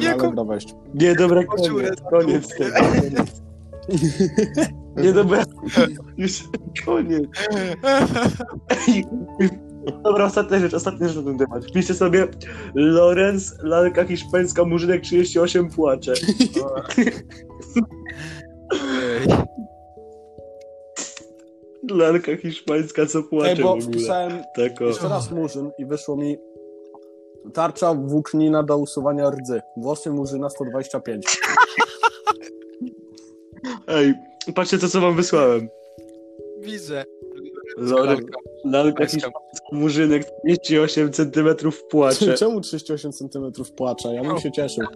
[0.00, 0.74] Nie, dobra wejść.
[0.94, 3.42] Nie, dobra, Dziurę koniec, koniec tego, koniec.
[5.02, 5.44] Nie, dobra,
[6.18, 6.42] już
[6.84, 7.24] koniec.
[10.04, 11.72] Dobra, ostatnia rzecz, ostatnia rzecz na ten temat.
[11.74, 12.28] Piszcie sobie
[12.74, 16.12] Lorenz, lalka hiszpańska, murzynek 38 płacze.
[21.90, 23.86] Lalka hiszpańska, co płacze Ej, bo w ogóle.
[23.86, 24.84] wpisałem Tak o.
[24.84, 26.36] jeszcze raz murzyn i wyszło mi
[27.54, 29.60] tarcza włóknina do usuwania rdzy.
[29.76, 31.26] Włosy murzyna 125.
[33.88, 34.14] Ej,
[34.54, 35.68] patrzcie to, co wam wysłałem.
[36.60, 37.04] Widzę.
[37.76, 38.20] Lorenz,
[38.64, 39.40] lalka Hiszpańska.
[39.72, 40.26] murzynek
[40.62, 41.48] 38 cm
[41.90, 42.34] płacze.
[42.34, 44.12] Czemu 38 cm płacza?
[44.12, 44.84] Ja bym się cieszył.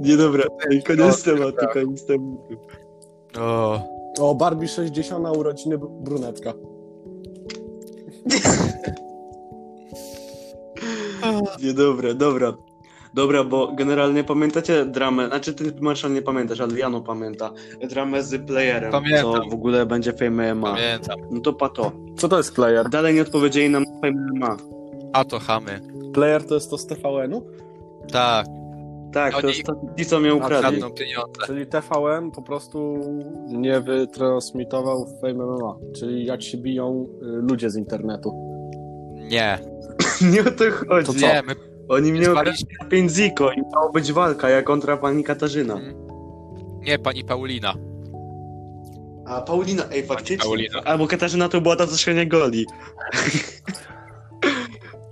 [0.00, 2.56] Nie dobra, ej, koniec tematu, koniec tematu.
[3.40, 3.80] O.
[4.20, 6.52] O, Barbie 60 na urodziny br- brunetka.
[11.62, 12.56] Nie, dobra, dobra.
[13.14, 17.50] Dobra, bo generalnie pamiętacie dramę, znaczy ty Marszal nie pamiętasz, ale Jano pamięta,
[17.90, 19.22] dramę z playerem, Pamiętam.
[19.32, 20.70] co w ogóle będzie Fame MMA.
[20.74, 21.18] Pamiętam.
[21.30, 21.92] No to pato.
[22.16, 22.88] Co to jest player?
[22.90, 24.56] Dalej nie odpowiedzieli nam na Fame MMA.
[25.12, 25.80] A to chamy.
[26.14, 27.42] Player to jest to z TVN-u?
[28.12, 28.46] Tak,
[29.12, 30.58] Tak, to Oni- jest to, ci, co mnie ukradli.
[30.80, 31.40] kradną pieniądze.
[31.46, 32.98] Czyli TVN po prostu
[33.46, 35.74] nie wytransmitował Fame MMA.
[35.96, 38.32] Czyli jak się biją y, ludzie z internetu.
[39.30, 39.58] Nie.
[40.32, 41.06] Nie o to chodzi.
[41.06, 41.18] To co?
[41.26, 41.54] Nie, my
[41.88, 42.44] Oni mnie na
[42.88, 45.80] 5 ziko i miała być walka, ja kontra pani Katarzyna.
[46.80, 47.74] Nie, pani Paulina.
[49.26, 50.38] A Paulina, ej, faktycznie.
[50.44, 50.82] Paulina.
[50.84, 52.66] Albo Katarzyna to była ta, co szenia goli.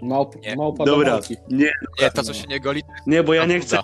[0.03, 0.57] Małp, Nie.
[0.57, 1.71] małpa do Dobra, nie,
[2.03, 3.79] Nie, ta co się nie goli, nie, bo ja nie chcę,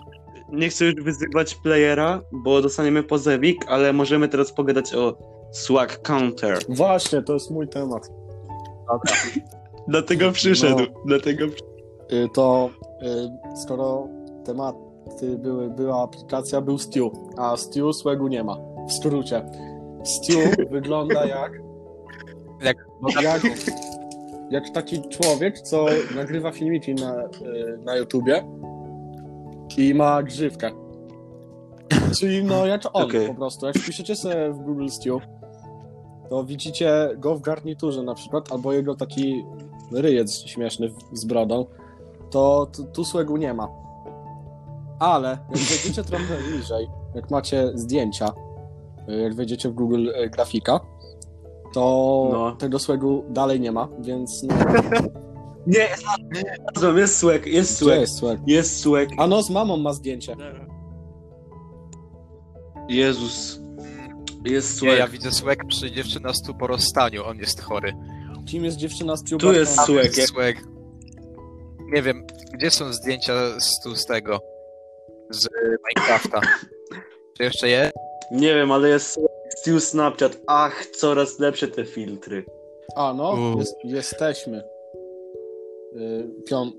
[0.52, 5.18] nie chcę już wyzywać playera, bo dostaniemy pozewik, ale możemy teraz pogadać o
[5.52, 6.58] swag counter.
[6.68, 8.08] Właśnie, to jest mój temat.
[9.88, 11.00] Dlatego przyszedł, No.
[11.06, 11.62] dlatego przy...
[12.16, 12.70] Y, To
[13.62, 14.08] skoro
[14.44, 18.56] tematy były, była aplikacja, był Stew, a Stew swego nie ma.
[18.88, 19.42] W skrócie.
[20.04, 21.52] Stew wygląda jak,
[22.62, 22.76] Jak-
[23.22, 23.42] jak,
[24.50, 25.86] jak taki człowiek, co
[26.16, 28.44] nagrywa filmiki na, y, na YouTubie
[29.78, 30.70] i ma grzywkę.
[32.18, 33.28] Czyli no jak on Okej.
[33.28, 33.66] po prostu.
[33.66, 35.22] Jak wpiszecie sobie w Google Stew,
[36.30, 39.44] to widzicie go w garniturze na przykład, albo jego taki
[39.92, 41.66] ryjec śmieszny z brodą,
[42.32, 43.68] to tu, tu słegu nie ma.
[44.98, 48.28] Ale jak wejdziecie trochę niżej, jak macie zdjęcia,
[49.08, 50.80] jak wejdziecie w Google y, grafika,
[51.74, 52.56] to No.
[52.56, 54.54] tego słegu dalej nie ma, więc no,
[55.66, 55.88] Nie,
[56.96, 58.40] jest swag, jest gdzie swag, jest słeg?
[58.46, 59.08] jest swag.
[59.18, 60.36] A no, z mamą ma zdjęcie.
[62.88, 63.60] Jezus,
[64.44, 67.92] jest nie, ja widzę Swag przy dziewczyna stu po rozstaniu, on jest chory.
[68.46, 69.72] Kim jest dziewczyna z Tu jest?
[69.72, 70.71] Swag, Jest jak- Swag.
[71.92, 74.40] Nie wiem, gdzie są zdjęcia z, tu z tego,
[75.30, 75.48] z
[75.88, 76.40] Minecrafta?
[77.36, 77.92] Czy jeszcze jest?
[78.30, 79.20] Nie wiem, ale jest
[79.58, 80.38] Steel Snapchat.
[80.46, 82.44] Ach, coraz lepsze te filtry.
[82.96, 84.62] A no, jest, jesteśmy.
[85.96, 86.72] Y, Pion...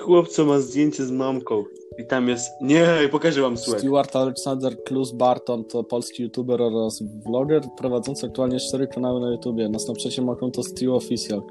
[0.00, 1.64] Chłopco ma zdjęcie z mamką.
[2.00, 2.60] I tam jest...
[2.60, 3.80] Nie, pokażę wam swag.
[3.80, 9.68] Stuart Alexander Klus Barton to polski youtuber oraz vloger prowadzący aktualnie cztery kanały na YouTubie.
[9.68, 11.42] Na Snapchacie ma konto Stu Official.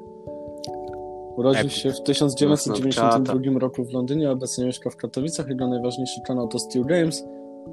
[1.38, 1.74] Urodził Epic.
[1.74, 5.48] się w 1992 roku w Londynie, obecnie mieszka w Katowicach.
[5.48, 7.24] Jego najważniejszy kanał to Stu Games.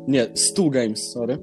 [0.09, 1.39] Nie, Stu Games, sorry.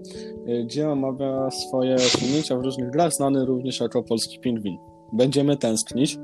[0.48, 4.78] Y, Gdzie omawia swoje osiągnięcia w różnych grach, znany również jako polski pingwin.
[5.14, 6.18] Będziemy tęsknić.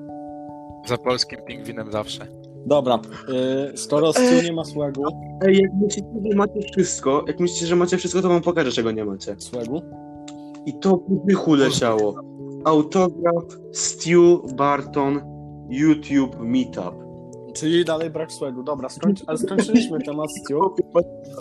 [0.87, 2.38] Za polskim pingwinem zawsze.
[2.65, 2.99] Dobra,
[3.73, 5.03] y, skoro Stu nie ma słagu,
[5.47, 8.91] Ej, jak myślicie, że macie wszystko, jak myślicie, że macie wszystko, to wam pokażę, czego
[8.91, 9.35] nie macie.
[9.39, 9.81] słagu,
[10.65, 12.15] I to wychu leciało.
[12.65, 15.21] Autograf, Stu, Barton,
[15.69, 16.95] YouTube, Meetup.
[17.53, 18.63] czyli dalej brak słagu.
[18.63, 20.75] Dobra, skończ, ale skończyliśmy temat Stu.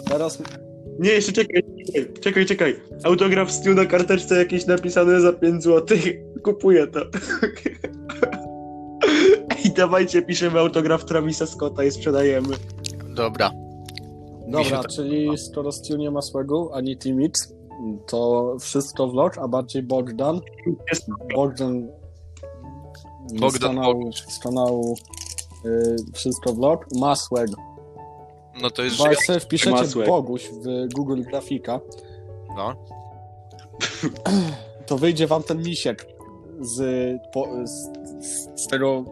[0.08, 0.42] Teraz
[0.98, 2.76] Nie, jeszcze czekaj, czekaj, czekaj, czekaj.
[3.04, 5.98] Autograf Stu na karteczce jakieś napisane za 5 zł.
[6.44, 7.00] Kupuję to.
[9.68, 12.56] I dawajcie, piszemy autograf Travisa Scotta i sprzedajemy.
[13.14, 13.50] Dobra.
[14.48, 17.54] Dobra, to czyli skoro Stu nie ma swego, ani Timix,
[18.06, 20.40] to wszystko vlog, a bardziej Bogdan.
[20.90, 21.88] Jest Bogdan,
[23.32, 24.96] Bogdan z kanału, z kanału
[25.64, 27.48] y, Wszystko Vlog ma swag.
[28.62, 30.06] No to już Bo jak sobie wpiszecie.
[30.06, 31.80] Boguś w Google Grafika,
[32.56, 32.74] No.
[34.86, 36.06] to wyjdzie wam ten misiek
[36.60, 36.82] z,
[37.32, 37.90] po, z,
[38.62, 39.04] z tego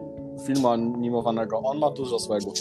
[0.45, 1.59] filmu animowanego.
[1.59, 2.51] On ma dużo swego.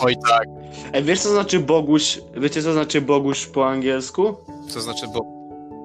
[0.00, 0.48] Oj tak.
[0.92, 2.20] Ej, wiesz co znaczy Boguś?
[2.36, 4.34] Wiecie co znaczy Boguś po angielsku?
[4.74, 5.36] To znaczy, bo...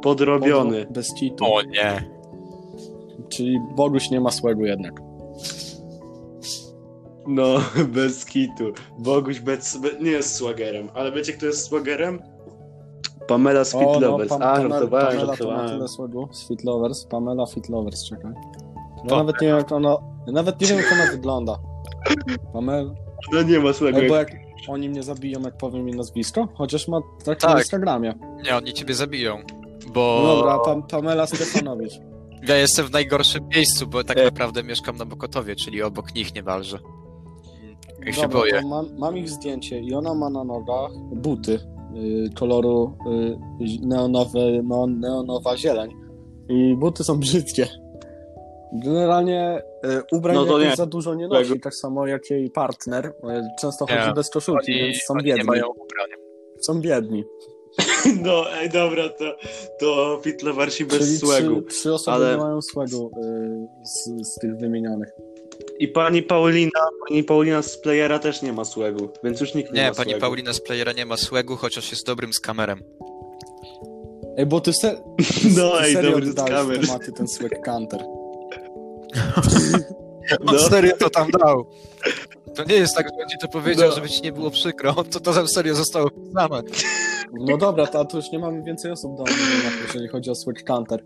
[0.02, 0.86] Podrobiony.
[0.89, 1.46] Bez cheatu.
[1.46, 2.10] O nie.
[3.30, 5.02] Czyli Boguś nie ma swego jednak.
[7.28, 7.46] No,
[7.96, 8.63] bez kitu.
[9.00, 12.20] Boguś bez, be, nie jest swagerem, ale wiecie kto jest swagerem?
[13.28, 14.30] Pamela z Fit Lovers.
[14.30, 17.06] Pam- A, Pamela- żartowałem, Pamela to ma tyle swego z Fit Lovers.
[17.06, 18.32] Pamela Fit Lovers, czekaj.
[19.10, 21.57] Ja nawet nie wiem jak ona, nawet nie wiem jak ona wygląda.
[22.53, 22.91] Pamela,
[23.34, 23.99] No nie ma swego.
[23.99, 24.31] Ej, bo jak
[24.69, 27.57] oni mnie zabiją jak powiem mi nazwisko, chociaż ma tak na Tak.
[27.57, 28.13] Instagramie.
[28.45, 29.38] Nie, oni ciebie zabiją.
[29.93, 31.93] Bo No dobra, Pam- Pamela Stefanowicz.
[32.47, 34.25] ja jestem w najgorszym miejscu, bo tak Ej.
[34.25, 36.79] naprawdę mieszkam na Bokotowie, czyli obok nich niemalże.
[38.12, 38.62] Się Dobra, boję.
[38.62, 41.60] to Mam, mam ich zdjęcie i ona ma na nogach buty
[41.95, 42.97] y, koloru
[43.62, 45.91] y, neonowy, no, neonowa zieleń.
[46.49, 47.67] I buty są brzydkie.
[48.73, 50.75] Generalnie y, ubrań No nie.
[50.75, 53.05] za dużo nie nosi, tak samo jak jej partner.
[53.05, 53.12] Y,
[53.62, 53.97] Często Nie.
[53.97, 55.62] chodzi bez koszulki, Oni, więc są biedni.
[56.62, 57.23] Są biedni.
[58.23, 59.36] No, ej, dobra, to,
[59.79, 61.62] to Fit Loversi bez Czyli swego.
[61.62, 65.10] trzy, trzy osoby ale- nie mają swego y, z, z tych wymienionych.
[65.79, 69.81] I pani Paulina, pani Paulina z Playera też nie ma swego, więc już nikt nie,
[69.81, 70.15] Nie, ma pani.
[70.15, 72.84] Paulina z Playera nie ma swego, chociaż jest dobrym skamerem.
[74.38, 75.01] Ej, bo ty, se,
[75.57, 76.79] No, ty ej, serio dobry skamer.
[76.79, 78.03] w tematy ten swag counter.
[80.45, 80.60] No.
[80.60, 81.65] serio to tam dał.
[82.56, 83.95] To nie jest tak, że on ci to powiedział, No.
[83.95, 84.93] żeby ci nie było przykro.
[84.93, 86.62] To to tam serio zostało same.
[87.34, 90.36] No dobra, to, a tu już nie mamy więcej osób do omówienia, jeżeli chodzi o
[90.36, 91.04] swag counter.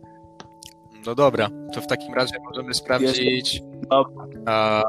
[1.05, 3.61] No dobra, to w takim razie możemy sprawdzić.
[3.89, 4.25] Dobra.
[4.45, 4.83] A,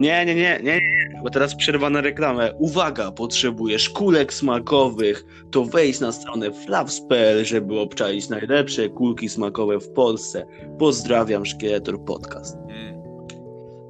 [0.00, 2.54] Nie, nie, nie, nie, nie, bo teraz przerwa na reklamę.
[2.58, 9.92] Uwaga, potrzebujesz kulek smakowych, to wejdź na stronę flaps.pl, żeby obczaić najlepsze kulki smakowe w
[9.92, 10.46] Polsce.
[10.78, 12.56] Pozdrawiam, Szkieletor Podcast.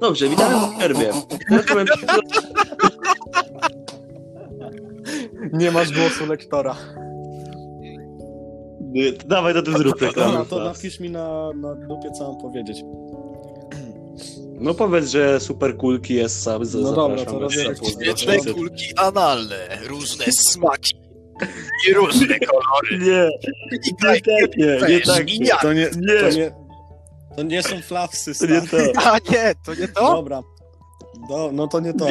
[0.01, 1.11] Dobrze, witamy w przerwie.
[5.53, 6.75] Nie masz głosu lektora.
[9.27, 10.45] Dawaj, to ty zrób reklamę.
[10.49, 12.83] To napisz mi na, na grupie, co mam powiedzieć.
[14.59, 16.61] No powiedz, że super kulki jest sam.
[16.81, 17.77] No dobra, to robię tak.
[18.17, 20.95] Świetne kulki analne, różne smaki
[21.89, 22.97] i różne kolory.
[22.99, 23.29] Nie,
[23.71, 25.57] I nie takie, nie takie.
[25.61, 26.19] To nie, Nie.
[26.21, 26.51] to nie,
[27.35, 28.61] to nie są flapsy, To nie
[28.93, 29.01] to.
[29.05, 30.01] A nie, to nie to?
[30.11, 30.41] Dobra.
[31.29, 32.05] Do, no to nie to.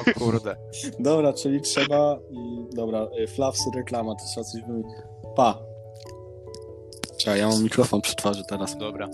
[0.00, 0.56] O kurde.
[0.98, 2.18] Dobra, czyli trzeba...
[2.30, 4.94] i- Dobra, y, flapsy reklama, to trzeba coś wymyślić.
[5.36, 5.58] Pa.
[7.20, 8.78] Czekaj, ja mam mikrofon przy twarzy teraz.
[8.78, 9.08] Dobra.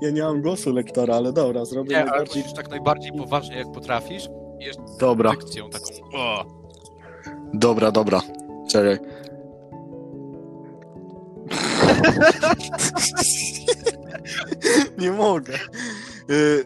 [0.00, 2.42] Ja nie mam głosu lektora, ale dobra, zrobię Nie, ale najbardziej...
[2.42, 4.28] musisz tak najbardziej poważnie jak potrafisz.
[4.60, 5.32] I jeszcze Dobra,
[5.72, 5.86] taką.
[6.14, 6.44] O,
[7.54, 8.20] dobra, dobra.
[8.70, 8.98] Czekaj.
[14.98, 15.54] nie mogę.
[16.30, 16.64] Y,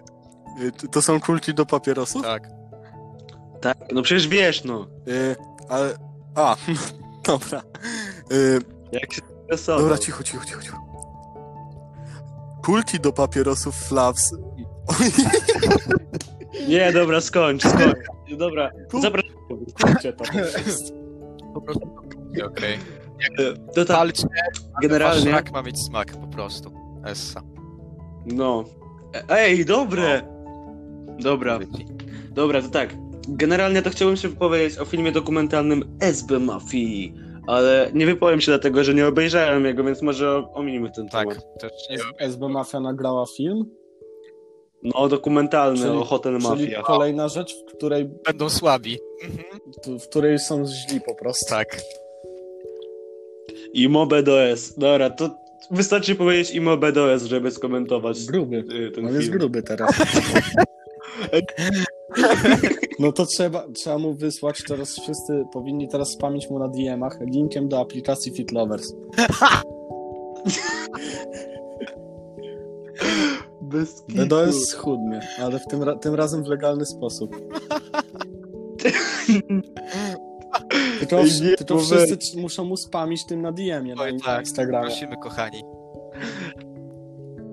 [0.84, 2.22] y, to są kulki do papierosów?
[2.22, 2.48] tak.
[3.60, 4.86] Tak, no przecież wiesz, no.
[5.08, 5.36] Y,
[5.68, 5.94] ale...
[6.34, 6.56] A,
[7.26, 7.62] dobra.
[8.32, 8.58] Y,
[8.92, 9.80] Jak się stresował.
[9.82, 10.83] dobra, cicho, cicho, cicho, cicho.
[12.64, 14.34] Kulki do papierosów Flaps.
[16.68, 18.38] Nie, dobra, skończ, skończ.
[18.38, 18.70] Dobra,
[19.02, 19.32] zapraszam.
[20.18, 20.24] To.
[21.54, 21.90] Po prostu.
[22.46, 22.78] Okej.
[23.74, 24.26] To tak, Palcie,
[24.82, 25.30] generalnie.
[25.30, 26.72] Smak ma mieć smak po prostu.
[27.04, 27.40] Essa.
[28.26, 28.64] No.
[29.28, 30.22] Ej, dobre!
[31.20, 31.58] Dobra,
[32.30, 32.94] dobra, to tak.
[33.28, 37.14] Generalnie to chciałbym się wypowiedzieć o filmie dokumentalnym SB Mafii,
[37.46, 41.44] ale nie wypowiem się dlatego, że nie obejrzałem jego, więc może ominimy ten Tak, temat.
[41.60, 43.64] też nie SB Mafia nagrała film,
[44.82, 46.82] No, dokumentalny Czyli- o Hotel czyli Mafia.
[46.82, 48.98] kolejna rzecz, w której, będą słabi.
[49.24, 49.98] Mhm.
[49.98, 51.46] w której są źli po prostu.
[51.50, 51.76] Tak.
[53.72, 54.74] I MoBDOS.
[54.78, 55.30] Dobra, to
[55.70, 58.56] wystarczy powiedzieć i MoBDOS, żeby skomentować Gruby.
[58.56, 59.38] y, ten On jest film.
[59.38, 59.90] gruby teraz.
[62.98, 67.68] No to trzeba, trzeba mu wysłać, teraz wszyscy powinni teraz spamić mu na DM-ach linkiem
[67.68, 68.92] do aplikacji FitLovers.
[73.62, 74.22] Bez kitu.
[74.22, 77.36] BDOS schudnie, ale w tym, ra- tym razem w legalny sposób.
[80.98, 84.12] Tylko, Ej, nie, tylko bo wszyscy c- muszą mu spamić tym na DM-ie na, Oj,
[84.14, 84.40] na tak.
[84.40, 84.86] Instagramie.
[84.88, 85.62] Prosimy, kochani.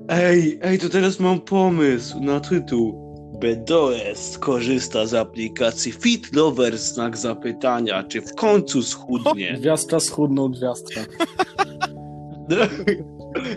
[0.07, 3.10] Ej, ej, to teraz mam pomysł na tytuł.
[3.41, 9.53] BDOS korzysta z aplikacji Fit Lover znak zapytania, czy w końcu schudnie.
[9.61, 11.01] Gwiazdka schudnął gwiazdka.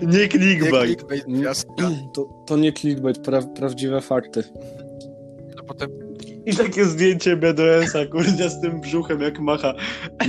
[0.02, 0.86] Nie Nie clickbait.
[0.86, 1.90] clickbait, gwiazdka.
[2.14, 4.44] To, to nie clickbait, pra, prawdziwe fakty.
[5.56, 5.90] No potem
[6.46, 9.74] I takie zdjęcie BDS-a, kurde, z tym brzuchem jak macha.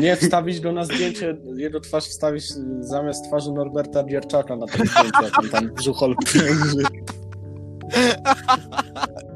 [0.02, 2.44] Nie, wstawić go na zdjęcie, jego twarz wstawić
[2.80, 6.16] zamiast twarzy Norberta Gierczaka na tym zdjęciu, jak on tam brzuchol.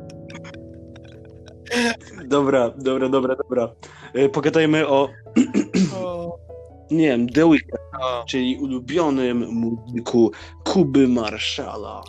[2.28, 3.70] Dobra, dobra, dobra, dobra.
[4.14, 5.10] E, Pogadajmy o,
[6.92, 10.32] nie wiem, The Weeknd, O, czyli ulubionym muzyku
[10.64, 12.04] Kuby Marszala.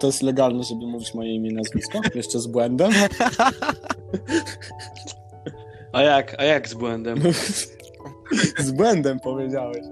[0.00, 2.00] To jest legalne, żeby mówić moje imię i nazwisko?
[2.14, 2.90] Jeszcze z błędem?
[5.92, 7.18] A jak, a jak z błędem?
[8.66, 9.84] z błędem powiedziałeś.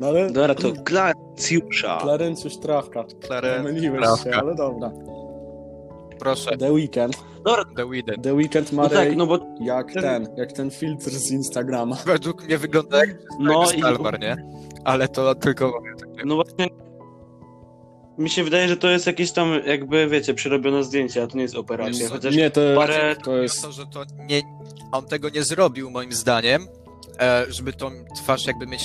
[0.00, 1.98] No ale Dobra, to Klarencjusza.
[2.00, 3.04] Klarencjusz Trawka.
[3.20, 4.30] Klare, Pomyliłeś Trawka.
[4.30, 4.90] się, ale dobra.
[6.18, 7.16] proszę, The Weekend.
[7.76, 8.22] The Weeknd.
[8.22, 11.96] The Weekend ma No tak, no bo jak ten, jak ten filtr z Instagrama.
[12.06, 14.36] Według mnie wygląda jak no i Stalwar, nie?
[14.84, 15.82] Ale to tylko...
[16.24, 16.68] no właśnie
[18.18, 21.42] mi się wydaje, że to jest jakieś tam jakby, wiecie, przerobione zdjęcie, a to nie
[21.42, 23.62] jest operacja, chociaż Nie, to, parę- to jest...
[23.62, 24.42] To, że to nie...
[24.92, 26.66] On tego nie zrobił, moim zdaniem,
[27.20, 28.82] e, żeby tą twarz jakby mieć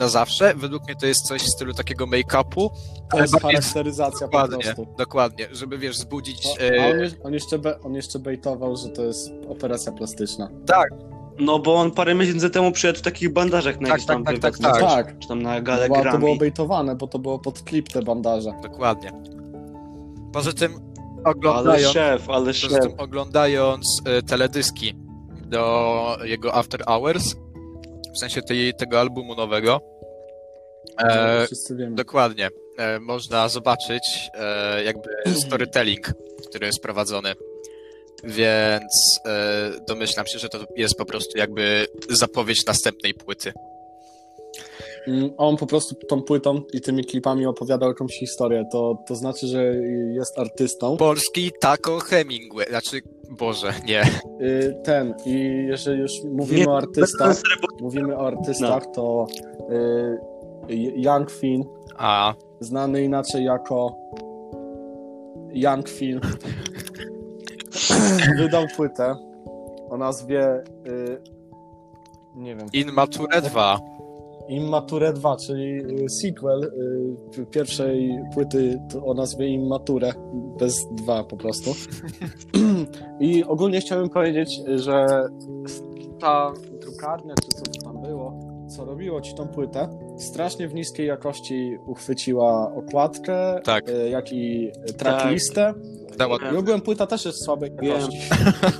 [0.00, 0.54] na zawsze.
[0.54, 2.68] Według mnie to jest coś w stylu takiego make-upu.
[3.10, 4.86] To jest charakteryzacja po Dokładnie, prostu.
[4.98, 5.48] dokładnie.
[5.52, 6.46] Żeby, wiesz, zbudzić...
[6.80, 10.50] A on, on, jeszcze be, on jeszcze bejtował, że to jest operacja plastyczna.
[11.38, 14.38] no bo on parę miesięcy temu przyjechał w takich bandażach na Tak, jakiś tam tak,
[14.38, 14.80] tak, tak, No tak.
[15.06, 17.88] tak, czy tam na no, galę bo to było bejtowane, bo to było pod klip
[17.88, 18.52] te bandaże.
[18.62, 19.12] Dokładnie.
[20.32, 20.72] Poza tym
[21.24, 21.92] Ale oglądając...
[21.92, 22.80] szef, ale Poza szef.
[22.80, 24.94] tym oglądając e, teledyski
[25.46, 27.34] do jego After Hours,
[28.16, 29.80] w sensie tej, tego albumu nowego,
[30.98, 31.96] e, Wszyscy wiemy.
[31.96, 32.48] dokładnie,
[32.78, 35.08] e, można zobaczyć e, jakby
[35.46, 36.12] storytelling,
[36.48, 37.34] który jest prowadzony.
[38.24, 43.52] Więc e, domyślam się, że to jest po prostu jakby zapowiedź następnej płyty.
[45.06, 48.64] Mm, On po prostu tą płytą i tymi klipami opowiadał jakąś historię.
[48.72, 49.64] To, to znaczy, że
[50.12, 50.96] jest artystą.
[50.96, 53.00] Polski Taco Hemingway, znaczy,
[53.30, 54.02] Boże, nie.
[54.40, 57.36] Y, Ten, i jeżeli już mówimy Nie, o artystach,
[57.80, 59.26] mówimy o artystach, to
[60.70, 61.64] y, Young Finn,
[61.96, 63.96] A, znany inaczej jako
[65.52, 66.20] Young Finn,
[68.38, 69.16] wydał płytę
[69.90, 71.20] o nazwie y,
[72.34, 73.95] nie wiem, Inmature 2.
[74.48, 76.70] Immature 2, czyli y, sequel
[77.38, 80.14] y, pierwszej płyty to o nazwie Immature,
[80.58, 81.74] bez 2 po prostu.
[83.20, 85.06] I ogólnie chciałbym powiedzieć, że
[86.20, 88.40] ta drukarnia, czy co to tam było,
[88.76, 89.88] co robiło ci tą płytę,
[90.18, 93.88] strasznie w niskiej jakości uchwyciła okładkę, Tak.
[93.88, 95.74] y, jak i tracklistę.
[96.18, 96.38] Dała...
[96.54, 98.18] I ogółem płyta też jest słabej jakości.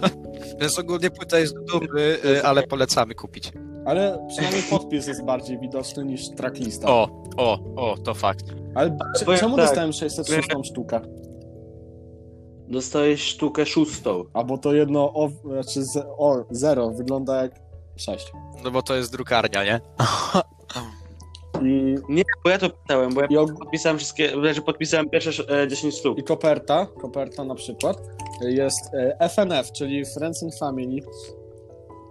[0.60, 3.52] Więc ogólnie płyta jest do dupy, y, ale polecamy kupić.
[3.86, 6.88] Ale przynajmniej podpis jest bardziej widoczny niż tracklista.
[6.88, 8.44] O, o, o, to fakt.
[8.74, 9.66] Ale c- czemu tak.
[9.66, 11.00] dostałem 606 sztukę?
[12.68, 14.24] Dostałeś sztukę szóstą.
[14.32, 17.52] A bo to jedno o, znaczy z, o, zero wygląda jak
[17.96, 18.32] 6.
[18.64, 19.80] No bo to jest drukarnia, nie?
[21.62, 25.62] I, Nie, bo ja to pytałem, bo ja i, og- podpisałem wszystkie, znaczy podpisałem pierwsze
[25.62, 26.18] e, 10 sztuk.
[26.18, 27.96] I koperta, koperta na przykład,
[28.40, 31.00] jest e, FNF, czyli Friends and Family.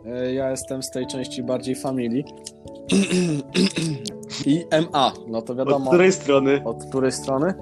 [0.08, 2.24] E, Ja jestem z tej części bardziej family.
[4.46, 5.88] I MA, no to Od wiadomo.
[5.92, 6.62] której strony?
[6.66, 7.54] Od której strony?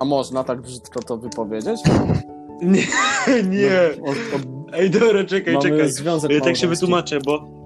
[0.00, 1.80] A można tak brzydko to wypowiedzieć?
[2.62, 2.82] Nie,
[3.50, 3.70] nie.
[4.00, 4.42] No, od, od,
[4.74, 5.90] Ej, dobra, czekaj, mamy czekaj.
[5.92, 7.61] związek Ja tak się wytłumaczę, bo.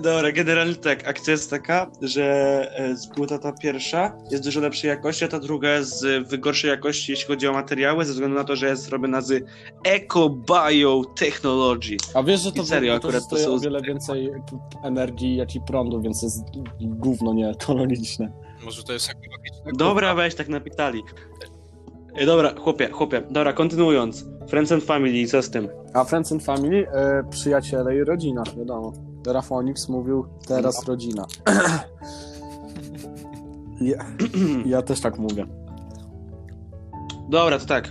[0.00, 2.24] Dobra, generalnie tak, akcja jest taka, że
[2.78, 6.70] e, z- płyta ta pierwsza jest dużo lepszej jakości, a ta druga jest w gorszej
[6.70, 9.44] jakości, jeśli chodzi o materiały, ze względu na to, że jest robiona z
[9.84, 11.96] Eco Biotechnology.
[12.14, 14.30] A wiesz, że to I serio, akurat to są- o wiele więcej
[14.84, 16.42] energii, jak i prądu, więc jest
[16.80, 18.32] gówno nie ekologiczne.
[18.64, 19.72] Może to jest ekologiczne?
[19.78, 21.02] Dobra, weź tak napisali.
[22.14, 24.24] E, Dobra, chłopie, chłopie, dobra, kontynuując.
[24.48, 25.68] Friends and Family, co z tym?
[25.94, 28.92] A Friends and Family, e, przyjaciele i rodzina, wiadomo.
[29.26, 31.26] Rafonix mówił teraz rodzina.
[33.80, 34.06] Ja,
[34.66, 35.46] ja też tak mówię.
[37.28, 37.88] Dobra, to tak.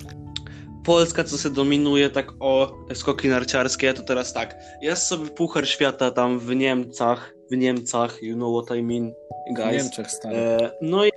[0.84, 4.56] Polska, co sobie dominuje tak o skoki narciarskie, to teraz tak.
[4.82, 9.14] Jest sobie Puchar Świata tam w Niemcach, w Niemcach, you know what I mean,
[9.52, 9.84] W guys.
[9.84, 10.38] Niemczech stary.
[10.38, 11.10] E, no i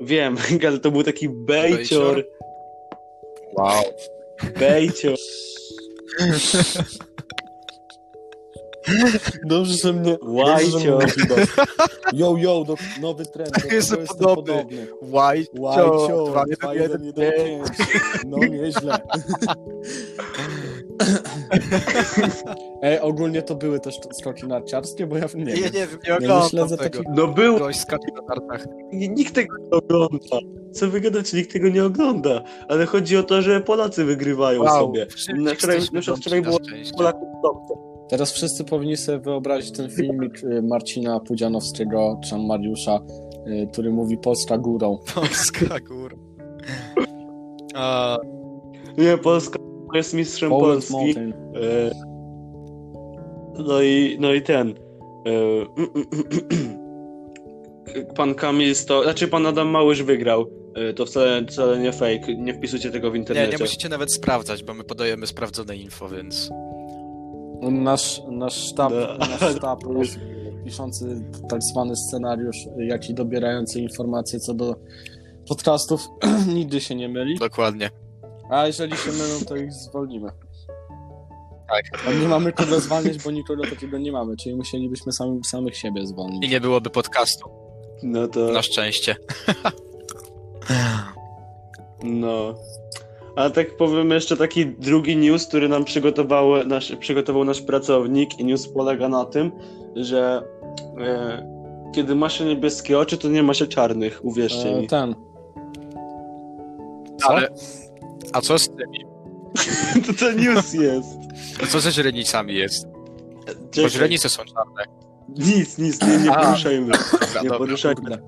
[0.00, 0.36] wiem,
[0.68, 2.24] ale to był taki bejcior, Bejcior?
[3.56, 3.82] Wow.
[4.58, 5.16] bejcior.
[9.44, 10.16] Dobrze, że mnie...
[10.22, 10.98] Łajcio.
[12.12, 13.50] Yo, yo, do, nowy trend.
[13.62, 14.52] Do Jest kogo jestem podobny.
[14.54, 14.86] podobny.
[15.02, 17.68] Łajcio, Łajcio, dwa, 2, jeden, 1, 1, 5.
[18.26, 18.98] No nieźle.
[22.82, 25.54] Ej, ogólnie to były też skoki narciarskie, bo ja nie wiem.
[25.64, 26.76] nie wiem, nie nie oglądam tego.
[26.98, 28.66] takich- No był, Gość skacze na nartach.
[28.92, 30.38] nikt tego nie ogląda.
[30.72, 32.42] Co wy gadacie, nikt tego nie ogląda.
[32.68, 35.06] Ale chodzi o to, że Polacy wygrywają sobie.
[35.36, 36.58] Na wczoraj, na wczoraj było
[36.96, 37.87] Polaków dobrze.
[38.10, 43.00] Teraz wszyscy powinni sobie wyobrazić ten filmik y, Marcina Pudzianowskiego, czy Mariusza,
[43.46, 44.98] y, który mówi Polska górą.
[45.14, 46.16] Polska góra.
[47.74, 48.18] A,
[48.98, 49.58] Nie, Polska
[49.94, 50.94] jest mistrzem Poland Polski.
[50.94, 51.32] Mountain.
[51.32, 51.90] E,
[53.58, 54.68] No i, no i ten.
[54.68, 54.72] e,
[58.16, 59.02] Pan Kamil to.
[59.02, 60.46] Znaczy pan Adam Małysz wygrał.
[60.74, 62.34] E, To wcale, wcale nie fake.
[62.38, 63.52] Nie wpisujcie tego w nie, internecie.
[63.52, 66.50] nie musicie nawet sprawdzać, bo my podajemy sprawdzone info, więc...
[67.62, 69.26] Nasz, nasz sztab, No.
[69.26, 69.80] nasz sztab
[70.64, 74.76] piszący tak zwany scenariusz, jak i dobierający informacje co do
[75.48, 76.08] podcastów,
[76.54, 77.38] nigdy się nie myli.
[77.38, 77.90] Dokładnie.
[78.50, 80.28] A jeżeli się mylą, to ich zwolnimy.
[81.68, 81.84] Tak.
[82.08, 86.06] A nie mamy kogo zwalniać, bo nikogo takiego nie mamy, czyli musielibyśmy sami, samych siebie
[86.06, 86.44] zwolnić.
[86.46, 87.48] I nie byłoby podcastu,
[88.02, 88.40] No to.
[88.52, 89.16] na szczęście.
[92.02, 92.54] No.
[93.38, 98.44] A tak powiem jeszcze taki drugi news, który nam przygotował nasz, przygotował nasz pracownik i
[98.44, 99.52] news polega na tym,
[99.96, 100.42] że
[101.00, 101.46] e,
[101.94, 104.86] kiedy ma się niebieskie oczy, to nie ma się czarnych, uwierzcie E, mi.
[104.86, 105.14] ten.
[107.20, 107.28] Co?
[107.28, 107.48] Ale...
[108.32, 109.04] A co z tymi?
[110.06, 111.18] to to news jest.
[111.62, 112.86] A co ze źrenicami jest?
[112.86, 113.90] Bo Czekaj.
[113.90, 114.84] źrenice są czarne.
[115.28, 116.92] Nic, nic, nie, nie poruszajmy.
[116.92, 118.18] Dobra, Nie poruszajmy.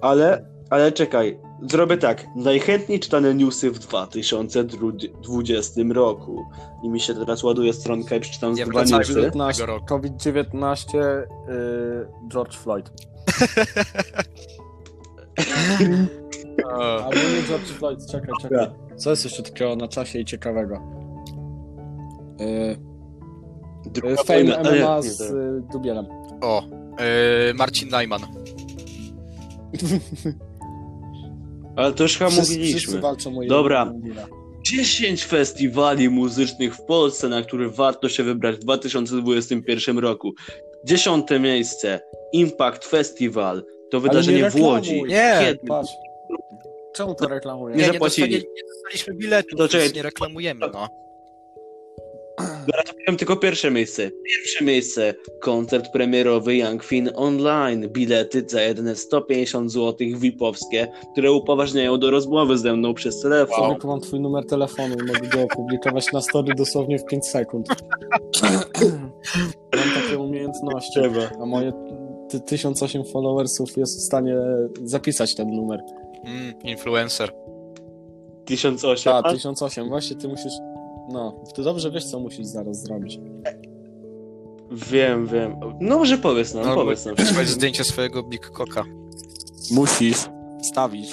[0.00, 2.26] Ale, ale czekaj, zrobię tak.
[2.36, 6.44] Najchętniej czytane newsy w 2020 roku.
[6.82, 9.14] I mi się teraz ładuje stronka i przeczytam z Nie dwa newsy.
[9.14, 9.86] do- 19, tego roku.
[9.86, 11.26] COVID-19, y,
[12.32, 12.90] George Floyd.
[17.04, 18.66] Albo nie George Floyd, czekaj, czekaj.
[18.96, 20.74] Co jest jeszcze takiego na czasie i ciekawego?
[22.40, 22.76] Y,
[23.90, 26.06] Druga y, Fame wojna- MMA z y, Dubielem.
[26.40, 26.62] o.
[27.48, 28.20] Yy, Marcin Najman.
[31.76, 32.78] Ale to już chyba Wszyscy, mówiliśmy.
[32.80, 33.78] wszyscy walczą o Dobra.
[33.78, 34.26] jednego Dubila.
[34.62, 40.32] 10 festiwali muzycznych w Polsce, na które warto się wybrać w 2021 roku.
[40.84, 42.00] Dziesiąte miejsce
[42.32, 43.64] Impact Festival.
[43.90, 44.68] To wydarzenie w reklamuj.
[44.70, 45.02] Łodzi.
[45.02, 45.66] Nie, Kiedy?
[45.68, 45.90] Patrz.
[46.94, 47.74] Czemu to reklamuje?
[47.76, 48.28] Nie Nie, nie, zapłacili.
[48.30, 49.92] dostali, nie dostaliśmy biletu, To czekaj.
[49.92, 50.88] nie reklamujemy, no.
[53.06, 54.10] Powiem tylko pierwsze miejsce.
[54.10, 57.88] Pierwsze miejsce koncert premierowy Young Fin Online.
[57.88, 63.56] Bilety za jedyne 150 zł VIP-owskie, które upoważniają do rozmowy ze mną przez telefon.
[63.56, 67.68] Człowieku, mam twój numer telefonu i mogę go opublikować na story dosłownie w 5 sekund.
[69.76, 71.00] mam takie umiejętności.
[71.00, 71.30] Trzeba.
[71.42, 71.72] A moje
[72.30, 74.34] ty- 1008 followersów jest w stanie
[74.84, 75.80] zapisać ten numer.
[76.24, 77.32] Mm, influencer.
[78.44, 79.12] 1008.
[79.12, 79.88] A, 1008.
[79.88, 80.52] Właśnie ty musisz...
[81.08, 83.20] No, ty dobrze wiesz, co musisz zaraz zrobić.
[84.72, 85.56] Wiem, wiem.
[85.80, 87.14] No może powiedz nam, Albo powiedz nam.
[87.14, 88.84] wysłać zdjęcie swojego Big Coca.
[89.70, 90.18] Musisz
[90.62, 91.10] stawić.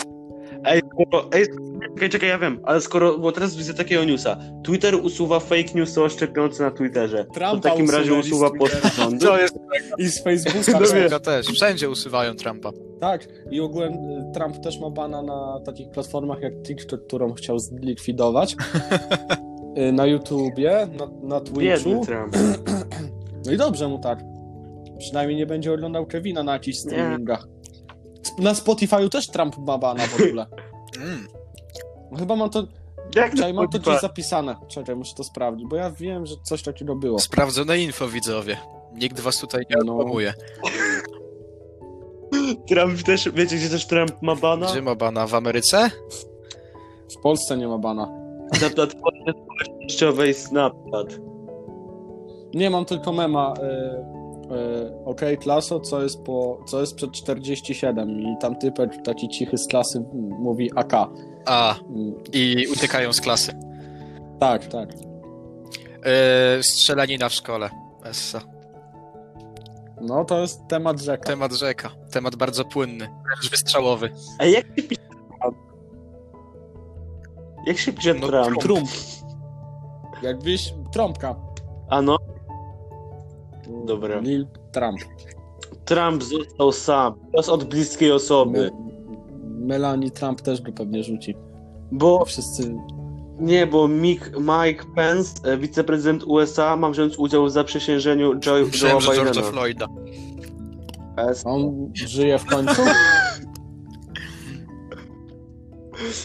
[0.66, 1.46] Ej, skoro, ej,
[1.94, 4.38] czekaj, czekaj, ja wiem, ale skoro, bo teraz widzę takiego newsa.
[4.64, 7.26] Twitter usuwa fake newsy o szczepionce na Twitterze.
[7.26, 9.26] to w Trumpa takim razie usuwa post rządu.
[9.26, 9.56] To jest
[9.98, 10.58] I z Facebooka.
[10.72, 10.90] No też.
[10.90, 11.48] Trumpa też.
[11.48, 12.72] Wszędzie usuwają Trumpa.
[13.00, 17.60] Tak, i ogółem y, Trump też ma bana na takich platformach jak TikTok, którą chciał
[17.60, 18.56] zlikwidować.
[19.78, 21.60] Y, na YouTubie, na, na Twitchu.
[21.60, 22.36] Biedny Trump.
[23.46, 24.20] No i dobrze mu tak.
[25.00, 27.48] Przynajmniej nie będzie oglądał Kevina na jakichś streamingach.
[28.40, 30.46] Na Spotify'u też Trump ma bana w ogóle.
[31.02, 31.28] Mm.
[32.12, 32.64] No Chyba mam to.
[33.16, 34.56] Jak Czekaj, mam to gdzieś zapisane.
[34.68, 37.20] Czekaj, muszę to sprawdzić, bo ja wiem, że coś takiego było.
[37.20, 38.58] Sprawdzone info, widzowie.
[38.96, 40.06] Nikt was tutaj nie No.
[42.68, 44.72] Trump też, wiecie gdzie też Trump ma bana?
[44.72, 45.28] Gdzie ma bana?
[45.28, 45.92] W Ameryce?
[47.18, 48.23] W Polsce nie ma bana.
[48.62, 51.20] Na platformie społecznościowej Snapchat.
[52.54, 53.54] Nie, mam tylko mema.
[53.54, 53.64] Y,
[54.56, 59.58] y, OK, klaso, co jest, po, co jest przed 47 i tam typek taki cichy
[59.58, 60.04] z klasy
[60.40, 60.94] mówi AK.
[61.46, 63.54] A, Mm, i uciekają z klasy.
[64.40, 64.90] Tak, tak.
[66.58, 67.70] Yy, strzelanina w szkole.
[68.06, 68.42] Essa.
[70.02, 71.24] No to jest temat rzeka.
[71.24, 71.92] Temat rzeka.
[72.12, 73.08] Temat bardzo płynny.
[73.26, 74.10] Wręcz wystrzałowy.
[74.40, 75.02] A jak się pisze?
[77.66, 78.62] Jak się pisze No, Trump?
[78.62, 78.90] Trump.
[80.22, 81.36] Jakbyś trąbka.
[81.90, 82.18] A no,
[83.86, 84.20] Dobra.
[84.20, 85.00] Lil Trump.
[85.86, 87.14] Trump został sam.
[87.32, 88.60] Głos od bliskiej osoby.
[88.60, 88.94] Me-
[89.68, 91.36] Melanie Trump też go pewnie rzuci.
[91.92, 92.76] Bo Wszyscy.
[93.40, 98.98] Nie, bo Mike, Mike Pence, e, wiceprezydent USA, ma wziąć udział w zaprzysiężeniu Joe, Myślałem,
[98.98, 99.52] Joe'a że George'a Bidena.
[99.52, 99.88] Floyda.
[101.18, 102.82] Es- On żyje w końcu?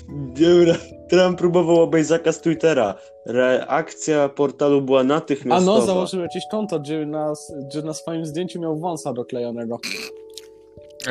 [0.09, 0.75] Dobra,
[1.09, 2.95] Trump próbował obejść zakaz Twittera.
[3.27, 5.79] Reakcja portalu była A natychmiastowa.
[5.81, 7.33] no, założył jakieś konto, gdzie na,
[7.69, 9.79] gdzie na swoim zdjęciu miał wąsa doklejonego.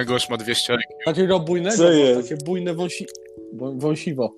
[0.07, 2.29] Gość ma 200 Takiego bujnego, Co jest?
[2.29, 3.05] takie bujne wąsi...
[3.57, 4.33] wą- wąsiwo.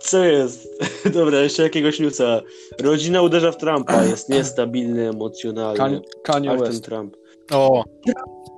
[0.00, 0.68] Co jest?
[1.14, 2.40] Dobra, jeszcze jakiegoś newsa.
[2.82, 5.78] Rodzina uderza w Trumpa, jest niestabilny emocjonalnie.
[5.78, 6.84] Kan- Kanye West.
[6.84, 7.16] Trump.
[7.52, 7.84] O,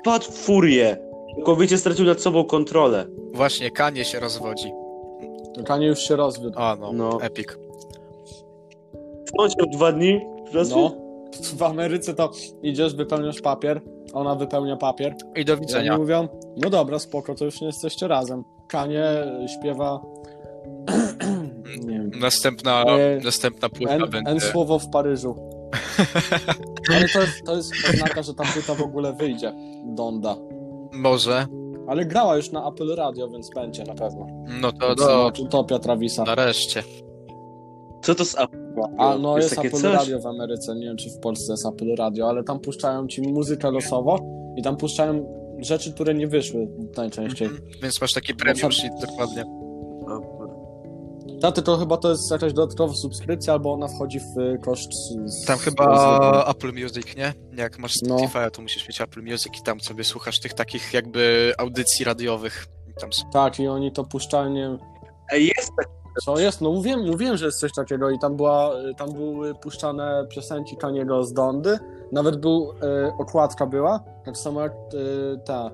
[0.04, 1.07] Padł w furię.
[1.38, 3.06] Całkowicie stracił nad sobą kontrolę.
[3.34, 4.72] właśnie, Kanie się rozwodzi.
[5.66, 6.58] Kanye już się rozwiódł.
[6.58, 7.18] A no, No.
[7.22, 7.46] epic.
[9.38, 10.20] On się dwa dni.
[10.70, 10.90] No.
[11.56, 12.30] W Ameryce to
[12.62, 13.80] idziesz, wypełniasz papier,
[14.12, 15.14] ona wypełnia papier.
[15.36, 15.98] I do I oni widzenia.
[15.98, 18.44] mówią, no dobra, spoko, to już nie jesteście razem.
[18.68, 19.04] Kanie
[19.60, 20.00] śpiewa...
[21.84, 22.10] nie wiem.
[22.20, 24.30] Następna, E, następna płyta N, będzie.
[24.30, 25.34] N słowo w Paryżu.
[26.94, 29.52] Ale to jest, to jest oznaka, że ta płyta w ogóle wyjdzie.
[29.86, 30.36] Donda.
[30.92, 31.46] Może.
[31.88, 34.26] Ale grała już na Apple Radio, więc będzie na pewno.
[34.60, 35.32] No to do...
[35.42, 36.24] Utopia Travisa.
[36.24, 36.82] Nareszcie.
[38.02, 38.36] Co to z
[38.98, 39.92] A no jest, takie Apple coś?
[39.92, 43.22] Radio w Ameryce, nie wiem czy w Polsce jest Apple Radio, ale tam puszczają ci
[43.22, 44.18] muzykę losowo
[44.56, 47.48] i tam puszczają rzeczy, które nie wyszły najczęściej.
[47.48, 47.68] Mhm.
[47.82, 49.57] Więc masz taki premium sheet dokładnie.
[51.40, 54.92] Taty to chyba to jest jakaś dodatkowa subskrypcja, albo ona wchodzi w y, koszt.
[54.92, 57.32] Z, z, Tam z- chyba Apple Music, nie?
[57.56, 58.18] Jak masz No.
[58.18, 62.66] Spotify, to musisz mieć Apple Music i tam sobie słuchasz tych takich jakby audycji radiowych.
[62.90, 63.30] I Tam są.
[63.30, 64.78] Tak, i oni to puszczają, nie wiem,
[65.32, 65.72] Ej, jest
[66.24, 69.54] co jest, no mówiłem, mówiłem, że jest coś takiego i tam była, y, tam były
[69.54, 71.78] puszczane piosenki Kaniego z Dondy,
[72.12, 75.70] nawet był, y, okładka była, tak samo jak y, ta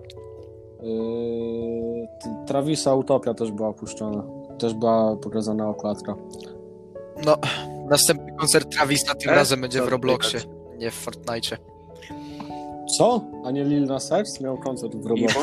[0.83, 2.07] y,
[2.47, 4.23] Travisa Utopia też była puszczona,
[4.59, 6.15] też była pokazana okładka.
[7.27, 7.37] No,
[7.91, 9.35] następny koncert Travisa tym E?
[9.35, 10.41] razem będzie w Robloxie,
[10.79, 11.57] nie w Fortnite.
[12.99, 13.21] Co?
[13.45, 15.41] A nie Lil Nas X miał koncert w Robloxie?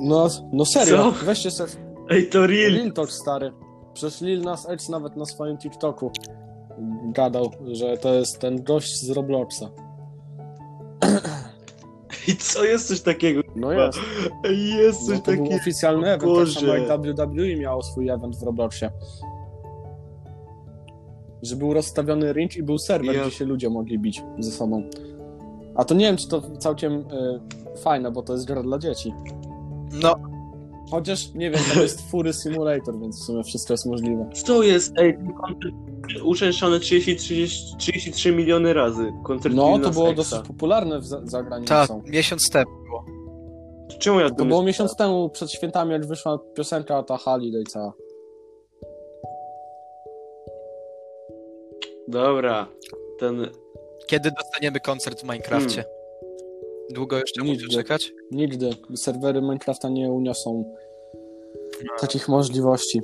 [0.00, 1.24] No, no serio, Co?
[1.24, 1.66] weźcie se
[2.10, 2.72] Ej, to real.
[2.72, 3.52] Lil Talk stary.
[3.94, 6.10] Przecież Lil Nas X nawet na swoim TikToku
[7.04, 9.70] gadał, że to jest ten gość z Robloxa.
[12.28, 13.40] I co jest coś takiego?
[13.56, 13.98] No jest.
[14.78, 15.56] Jest No coś to był takiego.
[15.62, 16.60] oficjalny event, tak Boże.
[16.60, 18.90] samo jak WWE miało swój event w Robloxie.
[21.42, 24.82] Że był rozstawiony ring i był serwer, Ja- gdzie się ludzie mogli bić ze sobą.
[25.74, 27.04] A to nie wiem, czy to całkiem y,
[27.78, 29.14] fajne, bo to jest gra dla dzieci.
[30.02, 30.14] No,
[30.90, 34.30] Chociaż, nie wiem, to jest fury simulator, więc w sumie wszystko jest możliwe.
[34.34, 34.92] Co jest?
[34.98, 35.32] Ej, ten
[36.24, 39.12] uczęszczony 30, 30, 33 miliony razy.
[39.24, 41.68] Koncert No, to było dosyć popularne w za, za granicą.
[41.68, 43.04] tak, miesiąc temu było.
[43.98, 47.92] Czemu ja To było miesiąc temu, przed świętami, jak wyszła piosenka ta Holiday cała.
[52.08, 52.66] Dobra.
[53.18, 53.48] Ten...
[54.06, 55.84] Kiedy dostaniemy koncert w Minecrafcie?
[56.90, 57.64] Długo jeszcze Nigdy.
[57.64, 58.12] musisz czekać?
[58.30, 58.70] Nigdy.
[58.96, 60.74] Serwery Minecrafta nie uniosą
[62.00, 63.00] takich możliwości.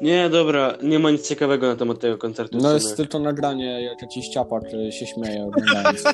[0.00, 2.58] Nie, dobra, nie ma nic ciekawego na temat tego koncertu.
[2.58, 6.04] No jest tylko nagranie, jak jakiś ciapak się śmieje oglądając.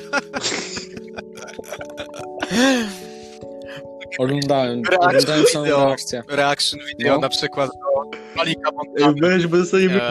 [4.19, 6.23] Oglądałem, oglądałem całą reakcję.
[6.29, 7.21] Reaction video No.
[7.21, 9.13] na przykład do Malika Montana.
[9.21, 9.89] weź, bo dostanie.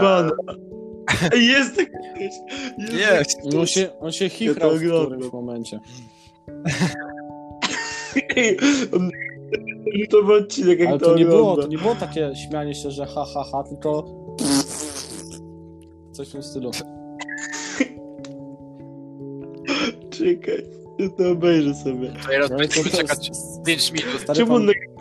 [1.34, 1.86] Ej, jest tak...
[2.20, 2.38] Jest.
[2.92, 3.38] Jest!
[3.58, 5.80] On się, on się chichrał to w którymś momencie.
[10.10, 12.90] To był odcinek, jak Ale to to nie było, to nie było takie śmianie się,
[12.90, 14.04] że ha, ha, ha, tylko
[16.12, 16.70] coś w tym stylu.
[20.10, 20.66] Czekaj,
[20.98, 22.12] ja to obejrzę sobie.
[22.28, 24.24] Teraz No będziemy to- to czekać jest- 5 minut.
[24.34, 24.92] Czemu on pan, nagrywa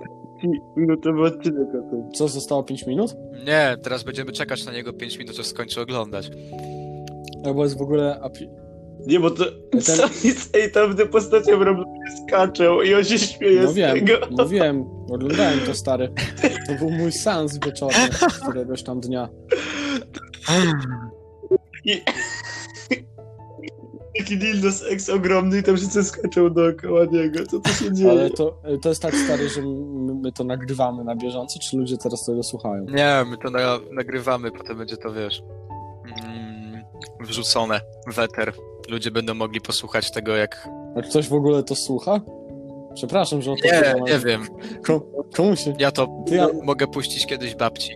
[0.78, 2.12] minutowy odcinek o tym?
[2.14, 3.16] co, zostało 5 minut?
[3.46, 6.30] Nie, teraz będziemy czekać na niego 5 minut, aż skończy oglądać.
[7.46, 8.22] Albo jest w ogóle
[9.08, 9.46] Nie, bo to...
[9.72, 10.56] Ten- jest?
[10.56, 14.14] Ej, tam te postacie w Robloxie skaczą i on się śmieje No z wiem, tego.
[14.32, 16.14] no wiem, oglądałem to stary.
[16.68, 18.10] To był mój seans wieczorny
[18.42, 19.30] któregoś tam dnia.
[21.86, 22.02] I...
[24.18, 27.46] Taki Nildos X ogromny i tam wszyscy skaczą dookoła niego.
[27.46, 28.12] Co tu się dzieje?
[28.12, 31.98] Ale to, to jest tak stary, że my, my to nagrywamy na bieżąco, czy ludzie
[31.98, 32.86] teraz tego słuchają?
[32.86, 35.44] Nie, my to na, nagrywamy, potem będzie to, wiesz,
[36.26, 36.84] mm,
[37.22, 37.82] wrzucone
[38.14, 38.54] w eter.
[38.92, 40.70] Ludzie będą mogli posłuchać tego, jak...
[40.98, 42.22] A ktoś w ogóle to słucha?
[42.94, 44.42] Przepraszam, że o to Nie, pytam, ale nie wiem.
[44.86, 45.02] Komu,
[45.36, 45.74] komu się...
[45.80, 47.96] Ja to Ty, ja, mogę puścić kiedyś babci.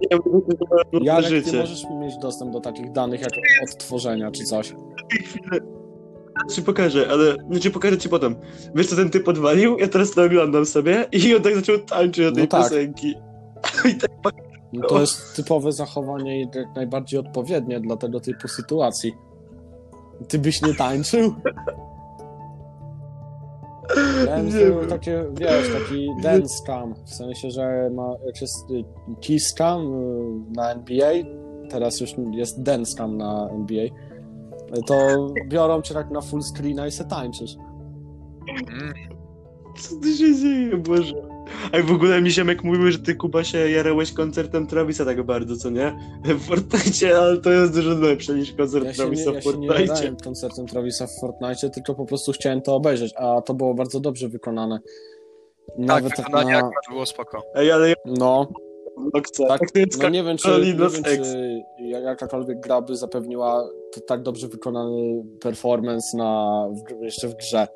[0.00, 0.18] Nie,
[0.92, 1.58] jest Jarek, ty życie.
[1.60, 3.30] możesz mieć dostęp do takich danych jak
[3.62, 4.74] odtworzenia czy coś.
[6.54, 8.36] Ci pokażę, ale no ci pokażę ci potem.
[8.74, 9.78] Wiesz co ten typ odwalił?
[9.78, 12.62] Ja teraz to oglądam sobie i on tak zaczął tańczyć do tej No tak.
[12.62, 13.14] piosenki.
[13.90, 14.10] I tak
[14.72, 19.12] No to jest typowe zachowanie i jak najbardziej odpowiednie dla tego typu sytuacji.
[20.28, 21.34] Ty byś nie tańczył?
[24.88, 28.84] Takie, wiesz, taki dance cam, w sensie, że ma, jak jest y,
[29.20, 31.12] kiss cam y, na NBA,
[31.70, 33.84] teraz już jest dance cam na NBA,
[34.86, 37.56] to biorą cię tak na full screena i se tańczysz.
[39.78, 41.33] Co tu się dzieje, Boże?
[41.74, 45.56] A w ogóle mi ziomek mówił, że ty Kuba się jarałeś koncertem Travisa tak bardzo,
[45.56, 45.96] co nie?
[46.24, 49.42] W Fortnite, ale to jest dużo lepsze niż koncert Ja się nie, Travisa ja w
[49.44, 50.16] się nie Fortnite.
[50.24, 54.28] koncertem Travisa w Fortnite, tylko po prostu chciałem to obejrzeć, a to było bardzo dobrze
[54.28, 54.78] wykonane.
[55.66, 56.58] tak, Nawet tak wykonanie na...
[56.58, 57.42] akurat było spoko.
[57.54, 58.48] Ej, ale ja No,
[59.26, 59.46] chcę.
[59.48, 63.68] tak, Tak, no nie wiem, czy, nie wiem, czy jakakolwiek gra by zapewniła
[64.06, 66.64] tak dobrze wykonany performance na,
[67.00, 67.66] w, jeszcze w grze.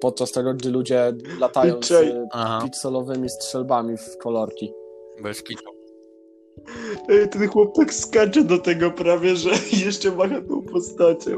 [0.00, 2.08] Podczas tego, gdy ludzie latają z Czej.
[2.08, 4.72] y, Aha, pikselowymi strzelbami w kolorki.
[5.22, 5.62] bez kitu.
[7.08, 9.50] Ej, ten chłop tak skacze do tego prawie, że
[9.86, 11.30] jeszcze macha tą postacią.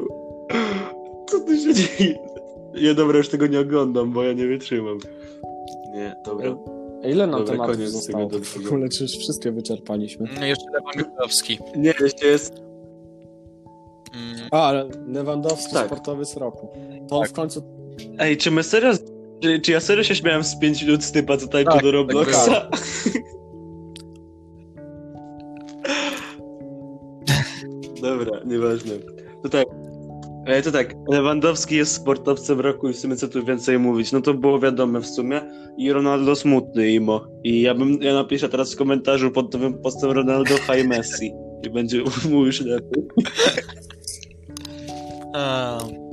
[1.29, 2.19] Co tu się dzieje?
[2.83, 4.99] Nie, dobra, już tego nie oglądam, bo ja nie wytrzymam.
[5.95, 6.57] Nie, dobra.
[7.05, 8.27] A ile nam Dobra, tematów koniec zostało?
[8.31, 8.71] tego W drugiego.
[8.75, 10.29] ogóle czy już wszystkie wyczerpaliśmy?
[10.41, 11.59] No jeszcze Lewandowski.
[11.77, 12.55] Nie, jeszcze jest...
[14.15, 15.87] Mm, A, ale Lewandowski Tak.
[15.87, 16.69] sportowy z roku.
[17.09, 17.31] To on Tak.
[17.31, 17.63] w końcu...
[18.19, 18.93] Ej, czy my serio...
[19.43, 21.91] Czy, czy ja serio się śmiałem z 5 minut z typa, co tańczy Tak, do
[21.91, 22.47] Robloxa?
[22.47, 22.71] tak
[28.03, 28.93] Dobra, nieważne.
[29.43, 29.67] To tak.
[30.47, 34.21] E, to tak, Lewandowski jest sportowcem roku i w sumie co tu więcej mówić, no
[34.21, 35.41] to było wiadome w sumie
[35.79, 40.11] i Ronaldo smutny imo i ja bym, ja napiszę teraz w komentarzu pod nowym postem
[40.11, 41.33] Ronaldo high Messi
[41.67, 43.03] i będzie mu już lepiej.
[45.35, 45.79] a,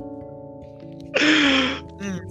[1.20, 2.28] mm,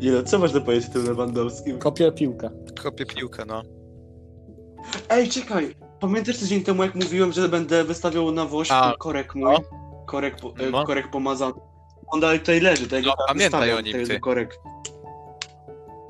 [0.00, 1.78] Ile, co można powiedzieć o tym Lewandowskim?
[1.78, 2.50] Kopię piłkę.
[2.82, 3.62] kopię piłkę, no.
[5.08, 9.44] Ej, czekaj, pamiętasz tydzień temu jak mówiłem, że będę wystawiał na woś A, korek mój?
[9.44, 9.58] no.
[10.06, 10.84] Korek, po, e, No.
[10.84, 11.52] korek pomazany.
[12.06, 14.20] On dalej tutaj leży, tego No, tam pamiętaj o nim, ty.
[14.20, 14.60] korek.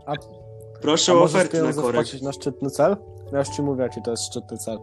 [0.07, 0.13] A-
[0.83, 2.01] Proszę A o możesz ofertę na pieniądze korek.
[2.01, 2.97] wpłacić na szczytny cel?
[3.33, 4.79] Ja już ci mówię, jaki to jest szczytny cel.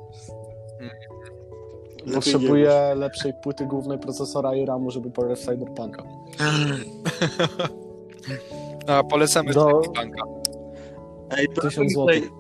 [2.14, 6.04] Potrzebuję lepszej płyty głównej procesora i RAMu, żeby pograć w Cyberpunka.
[8.88, 10.12] No, polecamy Do- nie.
[11.38, 12.32] Ej, proszę Tysiąc tutaj- złotych.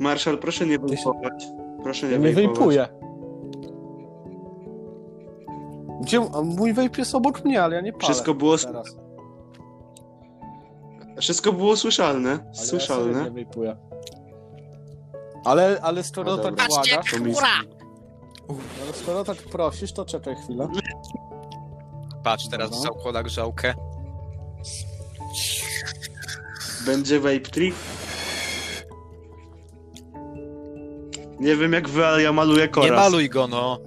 [0.00, 1.46] Marszal, proszę nie wyjmować.
[1.82, 2.88] Proszę nie Ja nie wejpuję.
[6.02, 6.20] Gdzie?
[6.34, 8.04] A mój vape jest obok mnie, ale ja nie palę.
[8.04, 8.96] Wszystko było, teraz.
[11.20, 12.30] wszystko było słyszalne.
[12.30, 13.24] Ale Ja sobie Słyszalne.
[13.24, 13.76] nie wejpuję.
[15.44, 16.56] Ale, ale skoro No tak
[17.10, 17.34] To mi-
[18.48, 20.68] ale skoro tak prosisz, to czekaj chwilę.
[22.24, 23.12] Patrz, teraz Dobra.
[23.12, 23.74] na grzałkę.
[26.86, 27.76] Będzie vape trick.
[31.40, 32.90] Nie wiem jak wy, ale ja maluję koraz.
[32.90, 33.78] Nie maluj go, no.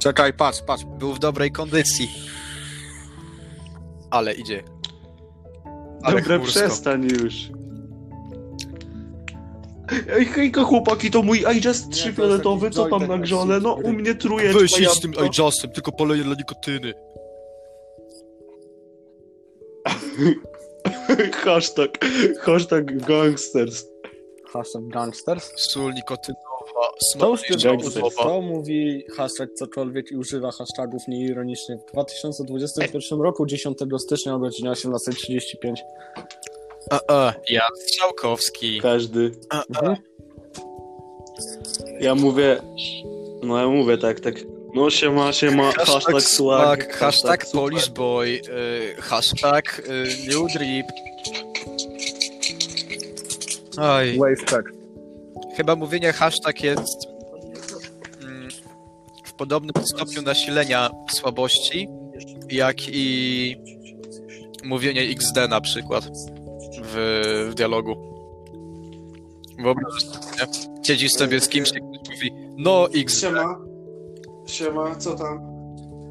[0.00, 0.84] Czekaj, patrz, patrz.
[0.84, 2.08] Był w dobrej kondycji.
[4.10, 4.62] Ale idzie.
[6.02, 6.60] Ale Dobra, chmursko.
[6.60, 7.34] przestań już.
[10.10, 13.60] Ej, hejka chłopaki, to mój iJust Nie, 3 to jest fioletowy, co tam jointek nagrzane?
[13.60, 14.52] No u mnie truje.
[14.52, 16.94] Weź idź z tym iJustem, tylko poleję dla nikotyny.
[21.44, 21.98] Hashtag,
[22.40, 23.84] hashtag gangsters.
[24.52, 25.52] Hashtag gangsters.
[25.56, 26.40] Sól nikotynowa,
[27.18, 28.10] To czekoladowa.
[28.10, 31.76] kto mówi hashtag cokolwiek i używa hashtagów nieironicznie.
[31.76, 35.74] W 2021 roku 10 stycznia o godzinie 18.35.
[36.90, 38.80] A, a, ja Strzałkowski.
[38.80, 39.32] Każdy.
[39.50, 39.80] A, a.
[39.80, 39.96] Mhm.
[42.00, 42.62] Ja mówię.
[43.42, 44.34] No ja mówię tak, tak.
[44.74, 47.60] No siema, siema, hashtag swag, hashtag super.
[47.60, 50.86] Polish Boy, y, hashtag y, New Drip.
[53.78, 54.72] Oj, Wave check.
[55.56, 57.06] chyba mówienie hashtag jest
[58.22, 58.48] mm,
[59.24, 61.88] w podobnym stopniu nasilenia słabości,
[62.50, 63.56] jak i
[64.64, 66.04] mówienie XD na przykład
[66.96, 67.96] w, w dialogu.
[69.58, 70.52] Wyobraź sobie?
[70.82, 73.58] Siedzisz sobie z kimś i ktoś mówi no XD, Siema.
[74.46, 75.40] Siema, co tam?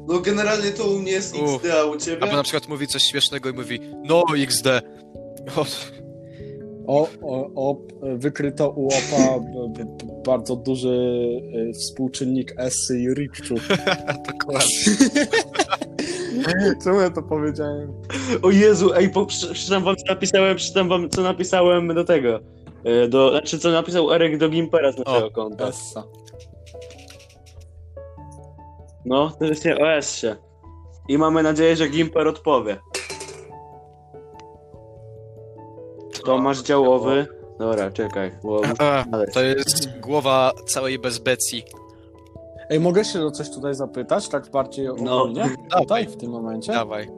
[0.08, 1.34] No generalnie to u mnie jest.
[1.34, 2.22] XD, a u ciebie?
[2.22, 4.66] albo na przykład mówi coś śmiesznego i mówi no XD.
[5.56, 5.66] O,
[6.86, 7.76] O, o, o,
[8.16, 9.84] wykryto u OPA b, b,
[10.26, 10.88] bardzo duży
[11.70, 13.54] y, współczynnik Essy i Riczu.
[14.32, 14.68] dokładnie.
[16.84, 17.92] Czemu ja to powiedziałem?
[18.42, 22.40] O Jezu, ej, po, prze- przeczytam wam co napisałem, przeczytam wam co napisałem do tego.
[22.84, 25.68] E, Do, znaczy co napisał Erek do Gimpera z naszego O, konta.
[25.68, 26.04] Essa.
[29.04, 30.36] No, to jest nie OS się.
[31.08, 32.76] I mamy nadzieję, że Gimper odpowie.
[36.24, 37.26] Tomasz Działowy.
[37.58, 38.30] Dobra, czekaj.
[38.44, 38.60] Bo...
[38.78, 39.26] A, Ale...
[39.26, 41.64] To jest głowa całej bezbecji.
[42.70, 44.92] Ej, mogę się o coś tutaj zapytać, tak bardziej No.
[45.22, 45.44] ogólnie?
[45.78, 46.72] Tutaj, w tym momencie?
[46.72, 47.08] Dawaj.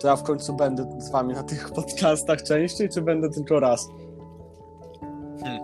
[0.00, 3.88] to ja w końcu będę z wami na tych podcastach częściej, czy będę tylko raz?
[5.44, 5.60] Hmm.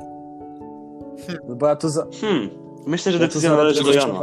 [1.49, 2.07] No bo ja to za...
[2.21, 2.51] Hmm.
[2.87, 4.21] Myślę, że Ja decyzja należy do Jana.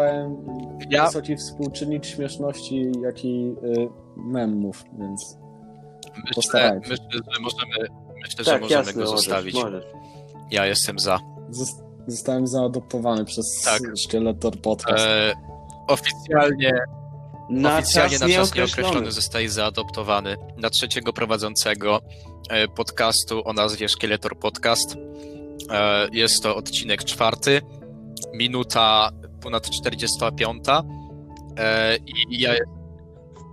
[0.89, 5.38] Ja- wysoki współczynnik śmieszności, jak i y, memów, więc
[6.38, 7.88] Myślę, myślę, że możemy,
[8.24, 9.56] myślę, Tak, że możemy jasne, go możesz, zostawić.
[9.56, 9.86] możesz.
[10.52, 11.20] Ja jestem za.
[12.08, 13.82] Zostałem zaadoptowany przez Tak.
[13.97, 15.05] Szkieletor Podcast.
[15.05, 15.34] E,
[15.88, 16.74] oficjalnie
[17.49, 19.12] Na Oficjalnie czas na czas nieokreślony.
[19.12, 22.01] zostaje zaadoptowany na trzeciego prowadzącego
[22.49, 24.95] e, podcastu o nazwie Szkieletor Podcast.
[25.72, 27.62] E, Jest to odcinek czwarty,
[28.34, 29.10] minuta
[29.41, 30.64] ponad 45.
[31.58, 31.97] E,
[32.30, 32.53] I ja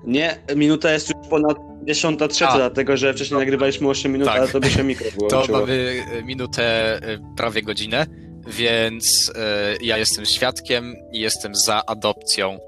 [0.05, 2.57] Nie, minuta jest już ponad 53, A.
[2.57, 4.39] dlatego że wcześniej nagrywaliśmy 8 minut, Tak.
[4.39, 5.61] ale to by się mikro to wyłączyło.
[5.61, 7.01] mamy minutę,
[7.37, 8.07] prawie godzinę,
[8.47, 12.59] więc e, ja jestem świadkiem i jestem za adopcją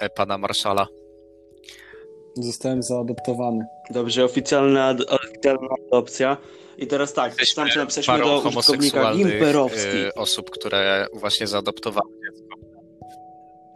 [0.00, 0.86] e, pana Marszala.
[2.36, 3.64] Zostałem zaadoptowany.
[3.90, 6.36] Dobrze, oficjalna, ad- oficjalna adopcja.
[6.78, 9.98] I teraz tak, Jesteśmy tam się napisaliśmy do użytkownika Gimperowski.
[10.06, 12.56] e, osób, które właśnie zaadoptowały dziecko.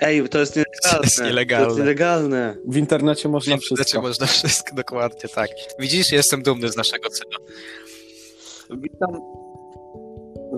[0.00, 0.98] Ej, to jest nielegalne.
[0.98, 1.64] To jest nielegalne.
[1.66, 2.56] To jest nielegalne.
[2.66, 4.02] W internecie można W internecie wszystko.
[4.02, 5.50] można wszystko, dokładnie tak.
[5.78, 7.36] Widzisz, jestem dumny z naszego syna.
[8.80, 9.20] Witam.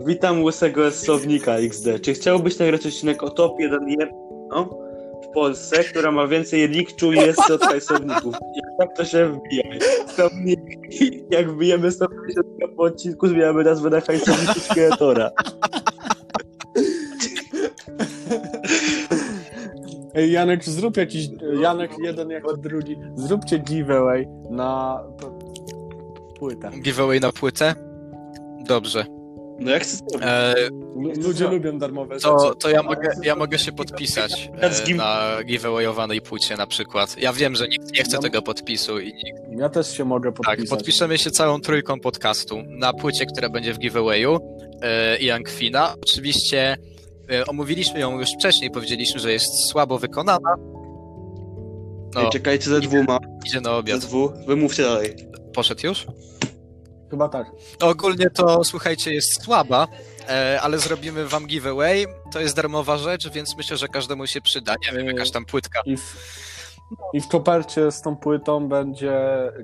[0.07, 2.01] Witam łysego esownika XD.
[2.03, 4.81] Czy chciałbyś nagrać odcinek o top 1 jedno
[5.25, 8.35] w Polsce, która ma więcej likczu i jest od hajsowników?
[8.35, 9.63] Jak tak to się wbija?
[11.31, 12.47] Jak wbijemy 150
[12.77, 15.31] po odcinku, zmieniamy nazwę na hajsowniku Szkieletora.
[20.15, 21.29] Ej, Janek, zrób jakiś.
[21.61, 22.97] Janek jeden jako drugi.
[23.15, 25.03] Zróbcie giveaway na
[26.39, 26.71] płytę.
[26.83, 27.75] Giveaway na płytę?
[28.67, 29.20] Dobrze.
[29.61, 29.99] No jak chcę?
[30.23, 30.55] E,
[30.97, 32.55] Lu- Ludzie lubią darmowe to, rzeczy.
[32.61, 34.51] to ja mogę, ja mogę się podpisać
[34.91, 37.17] e, na giveawayowanej płycie na przykład.
[37.19, 38.23] Ja wiem, że nikt nie chce No.
[38.23, 39.39] tego podpisu i nikt.
[39.59, 40.71] Ja też się mogę Tak, podpisać.
[40.71, 44.39] podpiszemy się całą trójką podcastu na płycie, która będzie w giveawayu
[44.83, 45.95] e, i Ankwina.
[46.03, 46.77] Oczywiście
[47.33, 50.55] e, omówiliśmy ją już wcześniej, powiedzieliśmy, że jest słabo wykonana.
[52.15, 53.19] No, Ej, czekajcie ze dwoma.
[53.47, 54.01] idzie na Ze obiad.
[54.01, 54.33] dwóch.
[54.47, 55.17] Wymówcie dalej.
[55.55, 56.07] Poszedł już?
[57.11, 57.51] Chyba tak.
[57.81, 59.89] Ogólnie to, słuchajcie, jest słaba,
[60.29, 62.07] e, ale zrobimy wam giveaway.
[62.33, 64.75] To jest darmowa rzecz, więc myślę, że każdemu się przyda.
[64.87, 65.81] Nie wiem, jakaś tam płytka.
[65.87, 66.17] I w,
[67.13, 69.13] I w kopercie z tą płytą będzie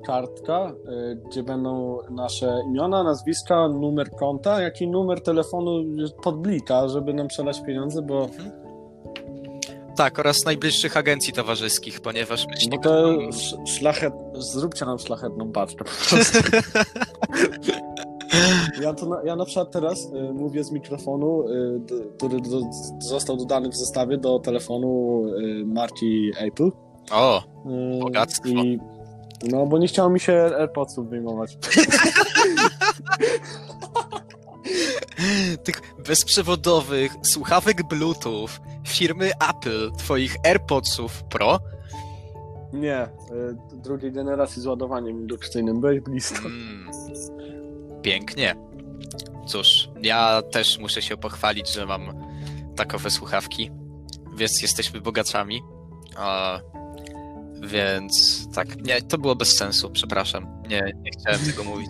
[0.05, 5.83] kartka, y, gdzie będą nasze imiona, nazwiska, numer konta, jak i numer telefonu
[6.23, 8.29] podblika, żeby nam przelać pieniądze, bo,
[9.97, 12.79] Tak, oraz najbliższych agencji towarzyskich, ponieważ bo myślimy...
[12.83, 14.13] to sz- szlachet...
[14.33, 15.77] Zróbcie nam szlachetną paczkę.
[15.77, 16.37] po prostu.
[18.81, 22.61] Ja, to na, ja na przykład teraz y, mówię z mikrofonu, y, d, który do,
[22.99, 26.69] został dodany w zestawie do telefonu y, marki Apple.
[27.11, 27.43] O,
[27.95, 28.47] Y, Bogactwo.
[28.49, 28.79] I,
[29.43, 31.57] no, bo nie chciało mi się AirPodsów wyjmować.
[35.63, 38.49] tych bezprzewodowych słuchawek Bluetooth
[38.87, 41.59] firmy Apple, twoich AirPodsów Pro.
[42.73, 45.81] Nie, y, drugiej generacji z ładowaniem indukcyjnym.
[45.81, 46.45] Byłeś blisko.
[46.45, 46.89] Mm,
[48.01, 48.55] pięknie.
[49.47, 52.13] Cóż, ja też muszę się pochwalić, że mam
[52.75, 53.71] takowe słuchawki,
[54.35, 55.61] więc jesteśmy bogaczami.
[56.17, 56.59] A,
[57.61, 60.63] więc tak, nie, to było bez sensu, przepraszam.
[60.69, 61.89] Nie, nie chciałem tego mówić.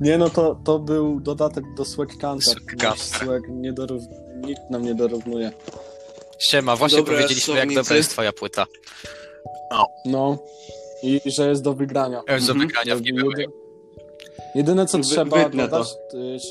[0.00, 1.84] Nie, no to, to był dodatek do.
[1.84, 2.52] Swagcanta.
[2.82, 4.02] Nasz Swag nie dorów...
[4.46, 5.52] Nikt nam nie dorównuje.
[6.38, 7.82] Siema, właśnie Dobra, powiedzieliśmy, jak słownicy.
[7.82, 8.66] dobra jest twoja płyta.
[10.04, 10.38] No.
[11.02, 12.18] I że jest do wygrania.
[12.26, 12.58] E, Do Mhm.
[12.58, 13.00] wygrania w.
[13.04, 13.46] Jedy-
[14.54, 15.70] Jedyne co Wy- trzeba wytnę to.
[15.70, 15.88] dodać,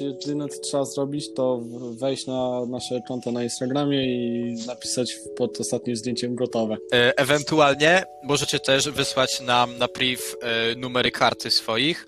[0.01, 5.13] y, jedyne co trzeba zrobić, to w- wejść na nasze konto na Instagramie i napisać
[5.37, 6.77] pod ostatnim zdjęciem gotowe.
[6.93, 12.07] E, Ewentualnie możecie też wysłać nam na priv e, numery karty swoich.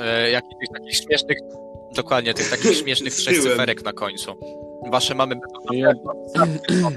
[0.00, 1.38] E, jakichś takich śmiesznych,
[1.94, 4.36] dokładnie, tych takich śmiesznych trzech cyferek na końcu.
[4.90, 5.86] Wasze mamy będą na
[6.46, 6.90] pewno.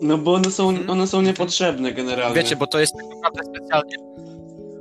[0.00, 2.36] No bo one są, one są niepotrzebne generalnie.
[2.36, 3.96] Wiecie, bo to jest tak naprawdę specjalnie.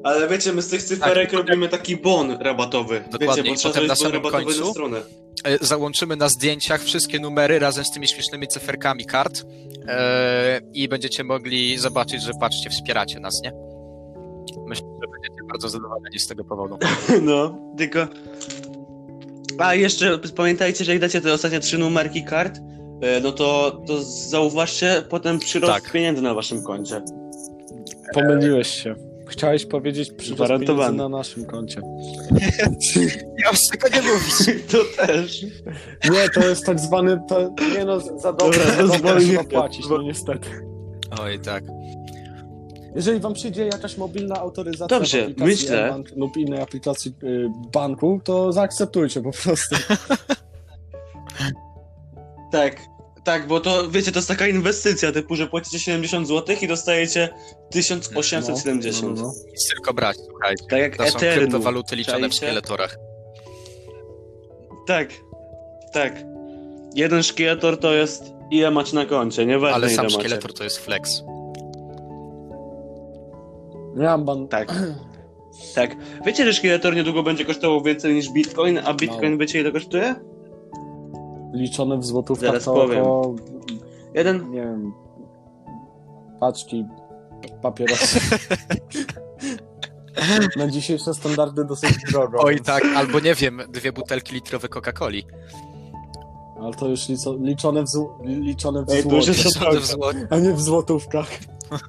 [0.03, 3.03] Ale wiecie, my z tych cyferek Tak, robimy taki bon rabatowy.
[3.11, 4.97] Dokładnie, Wiecie, i bo trzeba potem zrobić na bon samym rabatowy końcu na stronę.
[5.43, 9.43] E, Załączymy na zdjęciach wszystkie numery razem z tymi śmiesznymi cyferkami kart
[9.87, 13.51] e, i będziecie mogli zobaczyć, że patrzcie, wspieracie nas, nie?
[14.67, 15.07] Myślę, że
[15.55, 16.77] bardzo zadowoleni z tego powodu.
[17.21, 18.07] No, tylko...
[19.57, 22.59] A jeszcze pamiętajcie, że jak dacie te ostatnie trzy numerki kart,
[23.01, 25.91] e, no to, to zauważcie potem przyrost Tak.
[25.91, 27.01] pieniędzy na waszym koncie.
[28.13, 28.95] pomyliłeś się.
[29.27, 31.81] Chciałeś powiedzieć przyrost pieniędzy na naszym koncie.
[33.43, 34.61] Ja już tego nie mówić.
[34.71, 35.43] To też.
[36.11, 39.85] Nie, to jest tak zwany, to, nie no, za dobre, Dobra, za dobre trzeba płacić,
[39.89, 40.49] no niestety.
[41.21, 41.63] Oj, tak.
[42.95, 47.49] Jeżeli wam przyjdzie jakaś mobilna autoryzacja Dobrze, w aplikacji myślę- bank lub innej aplikacji y,
[47.73, 49.75] banku, to zaakceptujcie po prostu.
[52.51, 52.75] Tak,
[53.23, 57.29] tak, bo to wiecie, to jest taka inwestycja typu, że płacicie 70 zł i dostajecie
[57.71, 59.17] 1870.
[59.17, 59.33] No, no, no.
[59.51, 60.65] Nic tylko brać, słuchajcie.
[60.69, 61.39] Tak jak To są Ethereum.
[61.39, 62.37] kryptowaluty liczone w czaicie?
[62.37, 62.97] szkieletorach.
[64.87, 65.09] Tak,
[65.93, 66.13] tak.
[66.95, 70.19] Jeden szkieletor to jest ile macie na koncie, nieważne Ale ile sam macie.
[70.19, 71.23] szkieletor to jest flex.
[73.95, 74.47] Miałem ban...
[74.47, 74.73] Tak.
[75.75, 75.95] Tak.
[76.25, 79.37] Wiecie, że szkieletor niedługo będzie kosztował więcej niż bitcoin, a bitcoin Mało.
[79.37, 80.15] wiecie ile kosztuje?
[81.53, 83.01] liczone w złotówkach Zaraz to powiem.
[83.01, 83.35] około,
[84.13, 84.51] Jeden.
[84.51, 84.93] nie wiem,
[86.39, 86.85] paczki
[87.61, 88.29] papierosów.
[90.57, 92.37] Na dzisiejsze standardy dosyć drogo.
[92.41, 95.23] Oj tak, albo nie wiem, dwie butelki litrowe Coca-Coli.
[96.61, 99.79] Ale to już lico, liczone w, zł, liczone w Ej, to już złocie, jest- Liczone
[99.79, 100.27] w złocie.
[100.29, 101.27] a nie w złotówkach.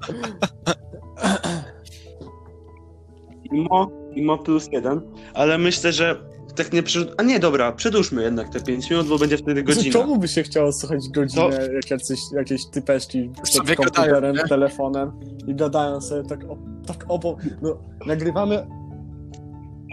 [3.52, 5.00] IMO, IMO plus jeden.
[5.34, 6.16] Ale myślę, że
[6.56, 7.14] tak nie przed...
[7.16, 9.92] A nie, dobra, przedłużmy jednak te 5 minut, bo będzie wtedy godzina.
[9.92, 14.48] Czemu by się chciało słuchać godzinę, jak jacyś, jakieś typeszki przed komputerem, gadają, nie?
[14.48, 15.12] telefonem
[15.46, 17.40] i gadają sobie tak, o, tak obok.
[17.62, 18.66] No, nagrywamy,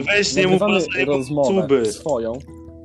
[0.07, 2.33] Weź nie mów nagrywamy o swojej rozmowę swoją,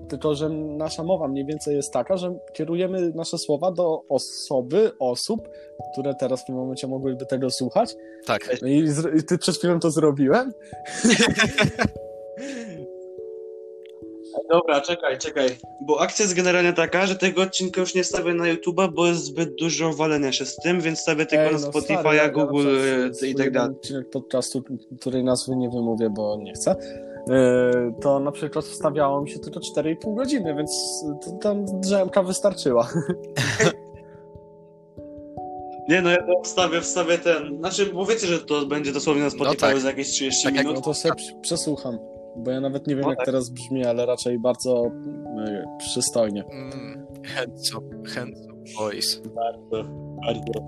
[0.08, 5.48] tylko że nasza mowa mniej więcej jest taka, że kierujemy nasze słowa do osoby, osób,
[5.92, 7.94] które teraz w tym momencie mogłyby tego słuchać.
[8.26, 8.50] Tak.
[8.66, 8.84] I,
[9.18, 10.52] i ty przed chwilą to zrobiłem.
[14.50, 15.48] Dobra, czekaj, czekaj.
[15.80, 19.24] Bo akcja jest generalnie taka, że tego odcinka już nie stawię na YouTube'a, bo jest
[19.24, 22.22] zbyt dużo walenia się z tym, więc stawię tylko Ej, na no Spotify'a, stary, ja-
[22.22, 23.76] ja Google na przykład i tak dalej.
[23.76, 24.62] odcinek podcastu,
[25.00, 26.74] której nazwy nie wymówię, bo nie chcę,
[28.00, 32.88] to na przykład wstawiało mi się tylko 4,5 godziny, więc to, tam drzemka wystarczyła.
[35.88, 37.58] Nie no, ja to wstawię, wstawię ten.
[37.58, 39.80] Znaczy, bo wiecie, że to będzie dosłownie na Spotify tak.
[39.80, 40.76] za jakieś 30 Tak jak- minut.
[40.78, 41.98] No to sobie przesłucham,
[42.36, 43.26] bo ja nawet nie wiem No jak tak.
[43.26, 44.86] teraz brzmi, ale raczej bardzo
[45.46, 46.44] e, przystojnie.
[46.44, 49.20] Mm, handsome, handsome voice.
[49.34, 49.90] Bardzo,
[50.26, 50.60] bardzo.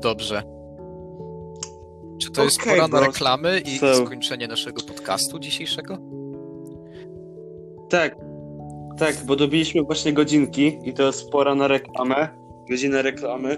[0.00, 0.42] Dobrze.
[2.18, 3.06] Czy to jest Okej, pora na bro.
[3.06, 5.98] reklamy i So- skończenie naszego podcastu dzisiejszego?
[7.90, 8.16] Tak,
[8.98, 12.28] tak, bo dobiliśmy właśnie godzinki i to jest pora na reklamę.
[12.70, 13.56] Godzinę reklamy.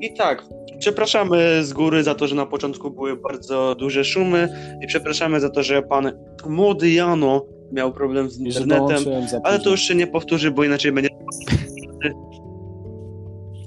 [0.00, 0.44] I tak,
[0.78, 4.48] przepraszamy z góry za to, że na początku były bardzo duże szumy
[4.82, 6.12] i przepraszamy za to, że pan
[6.46, 9.04] młody Jano miał problem z internetem.
[9.44, 11.10] Ale to już się nie powtórzy, bo inaczej będzie.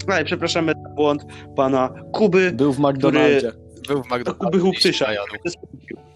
[0.08, 3.52] No i przepraszamy za błąd pana Kuby Był w McDonaldzie.
[3.88, 4.38] Był w McDonald's.
[4.38, 5.06] Kuby Huptysza.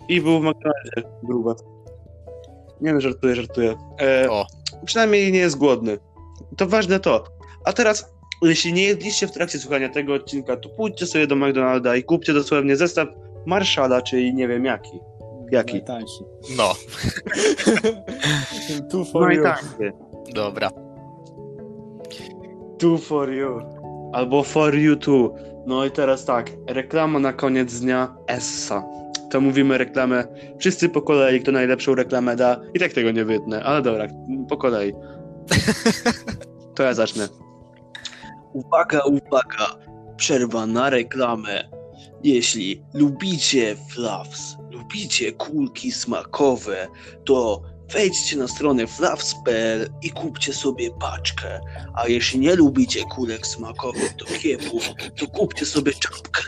[0.10, 0.92] i był w McDonaldzie.
[1.24, 1.56] Gruba.
[2.82, 3.76] Nie no, żartuję, żartuję.
[4.02, 4.46] E, O.
[4.86, 5.98] Przynajmniej nie jest głodny.
[6.58, 7.24] To ważne to.
[7.66, 11.96] A teraz, jeśli nie jedliście w trakcie słuchania tego odcinka, to pójdźcie sobie do McDonalda
[11.96, 13.08] i kupcie dosłownie zestaw
[13.46, 15.00] Marszala, czyli nie wiem jaki.
[15.52, 15.74] Jaki?
[15.74, 16.24] Najtańszy.
[16.58, 16.74] No,
[18.92, 19.44] Two for No i you.
[20.34, 20.70] dobra.
[22.80, 23.62] Two for you.
[24.14, 25.36] Albo for you too.
[25.66, 28.84] No i teraz tak, reklama na koniec dnia Essa.
[29.30, 30.28] To mówimy reklamę
[30.58, 32.62] wszyscy po kolei, kto najlepszą reklamę da.
[32.74, 34.08] I tak tego nie wytnę, ale dobra,
[34.50, 34.94] po kolei.
[36.78, 37.28] To ja zacznę.
[38.54, 39.66] Uwaga, uwaga.
[40.18, 41.70] Przerwa na reklamę.
[42.24, 46.88] Jeśli lubicie fluffs, lubicie kulki smakowe,
[47.26, 47.62] to
[47.94, 51.60] wejdźcie na stronę fluffs.pl i kupcie sobie paczkę.
[51.94, 56.42] A jeśli nie lubicie kulek smakowych do kiepów, to kupcie sobie czapkę.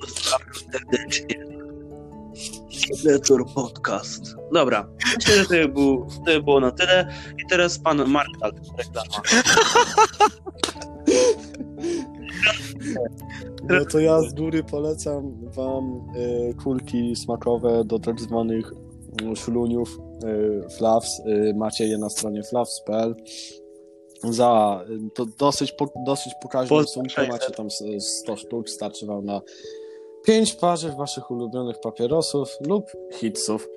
[0.00, 1.50] Pozdrawiam serdecznie.
[2.70, 4.36] Szkieletor Podcast.
[4.52, 7.12] Dobra, myślę, że to, to by było na tyle.
[7.38, 9.22] I teraz pan Martal, reklama.
[13.68, 18.72] No to ja z góry polecam wam y, kulki smakowe do tak zwanych
[19.32, 21.20] y, szluniów, y, fluffs.
[21.26, 23.14] Y, macie je na stronie fluffs.pl.
[24.30, 27.28] Za y, to dosyć, po, dosyć pokaźną Po sumkę 600.
[27.32, 29.40] macie tam s- 100 sztuk, starczy wam na
[30.24, 33.68] 5 parze waszych ulubionych papierosów lub hitsów.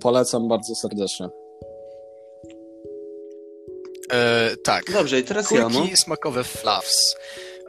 [0.00, 1.28] Polecam bardzo serdecznie.
[4.12, 4.92] E, tak.
[4.92, 5.78] Dobrze, i teraz ja, no.
[5.80, 7.16] Kulki smakowe fluffs.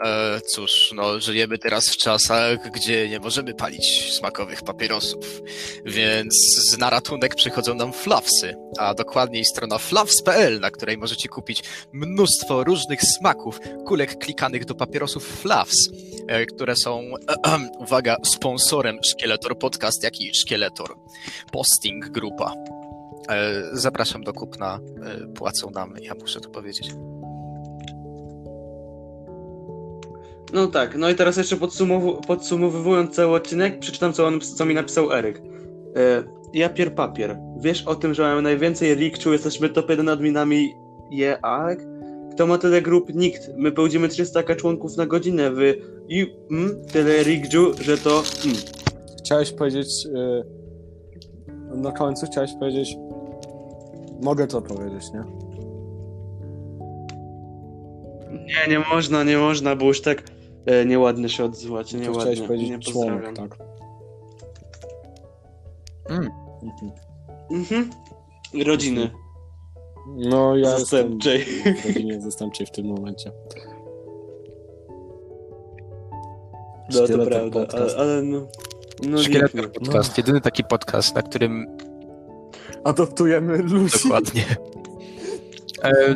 [0.05, 5.41] E, cóż, no, żyjemy teraz w czasach, gdzie nie możemy palić smakowych papierosów,
[5.85, 6.35] więc
[6.77, 12.99] na ratunek przychodzą nam fluffsy, a dokładniej strona fluffs.pl, na której możecie kupić mnóstwo różnych
[13.01, 15.89] smaków kulek klikanych do papierosów fluffs,
[16.27, 17.03] e, które są,
[17.79, 20.95] uwaga, sponsorem Szkieletor Podcast, jak i Szkieletor
[21.51, 22.53] Posting Grupa.
[23.29, 26.89] E, Zapraszam do kupna, e, płacą nam, ja muszę to powiedzieć.
[30.53, 34.73] No tak, no i teraz jeszcze podsumowu- podsumowując cały odcinek, przeczytam co, on, co mi
[34.73, 35.41] napisał Eryk.
[35.95, 36.23] E,
[36.53, 37.37] ja pier papier.
[37.59, 40.73] Wiesz o tym, że mamy najwięcej likciu, jesteśmy top 1 adminami
[41.11, 41.79] jeak?
[42.31, 43.15] Kto ma tyle grup?
[43.15, 43.49] Nikt.
[43.57, 48.57] My pełdzimy 300 członków na godzinę, wy i mm, tyle rikciu, że to mm.
[49.19, 50.05] Chciałeś powiedzieć...
[50.05, 50.43] y,
[51.75, 52.97] Na końcu chciałeś powiedzieć...
[54.21, 55.23] Mogę to powiedzieć, nie?
[58.31, 60.23] Nie, nie można, nie można, bo już tak
[60.66, 62.22] e, nieładnie się odzywać, To nieładnie.
[62.22, 63.49] chciałeś nie powiedzieć członek, pozdrawiam.
[63.49, 63.60] tak.
[66.10, 66.30] Mm.
[66.64, 66.91] Mhm.
[67.51, 67.89] Mhm.
[68.66, 69.12] Rodziny.
[70.16, 71.45] No, ja jestem Zastępczej.
[71.76, 73.32] w rodzinie zastępczej w tym momencie.
[76.93, 77.97] No to prawda, ale, podcast.
[77.97, 78.47] ale no...
[79.10, 79.72] No Szkieletor.
[79.72, 81.78] Podcast, jedyny taki podcast, na którym
[82.84, 83.97] Adoptujemy ludzi.
[84.03, 84.43] dokładnie.
[85.84, 86.16] E,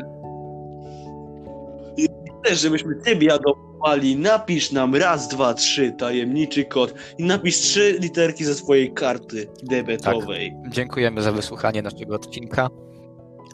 [2.43, 8.45] Chcesz, żebyśmy ciebie adoptowali, napisz nam raz, dwa, trzy tajemniczy kod i napisz trzy literki
[8.45, 10.53] ze swojej karty debetowej.
[10.69, 12.69] dziękujemy za wysłuchanie naszego odcinka.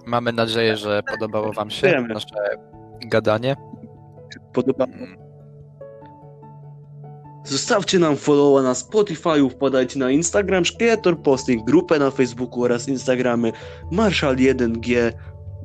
[0.06, 2.14] Mamy nadzieję, że podobało Wam się Dziękujemy.
[2.14, 2.28] nasze
[3.06, 3.56] gadanie.
[4.54, 4.86] Podoba
[7.46, 13.52] Zostawcie nam followa na Spotify, wpadajcie na Instagram Szkieletor Posting, grupę na Facebooku oraz Instagramy
[13.92, 15.12] Marszal1G.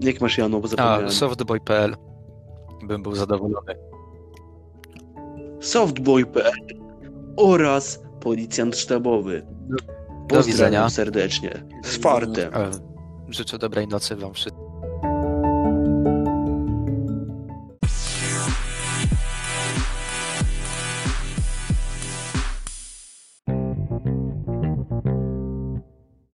[0.00, 1.10] Jak masz Jano, bo A, zapomniałem.
[1.10, 1.96] softboy.pl.
[2.86, 3.74] Bym był zadowolony.
[5.60, 6.52] Softboy.pl
[7.36, 9.46] oraz Policjant Sztabowy.
[10.28, 10.42] Do widzenia.
[10.42, 11.64] Pozdrawiam serdecznie.
[11.84, 12.54] Z fartem.
[12.54, 12.70] E,
[13.28, 14.63] Życzę dobrej nocy Wam wszystkim.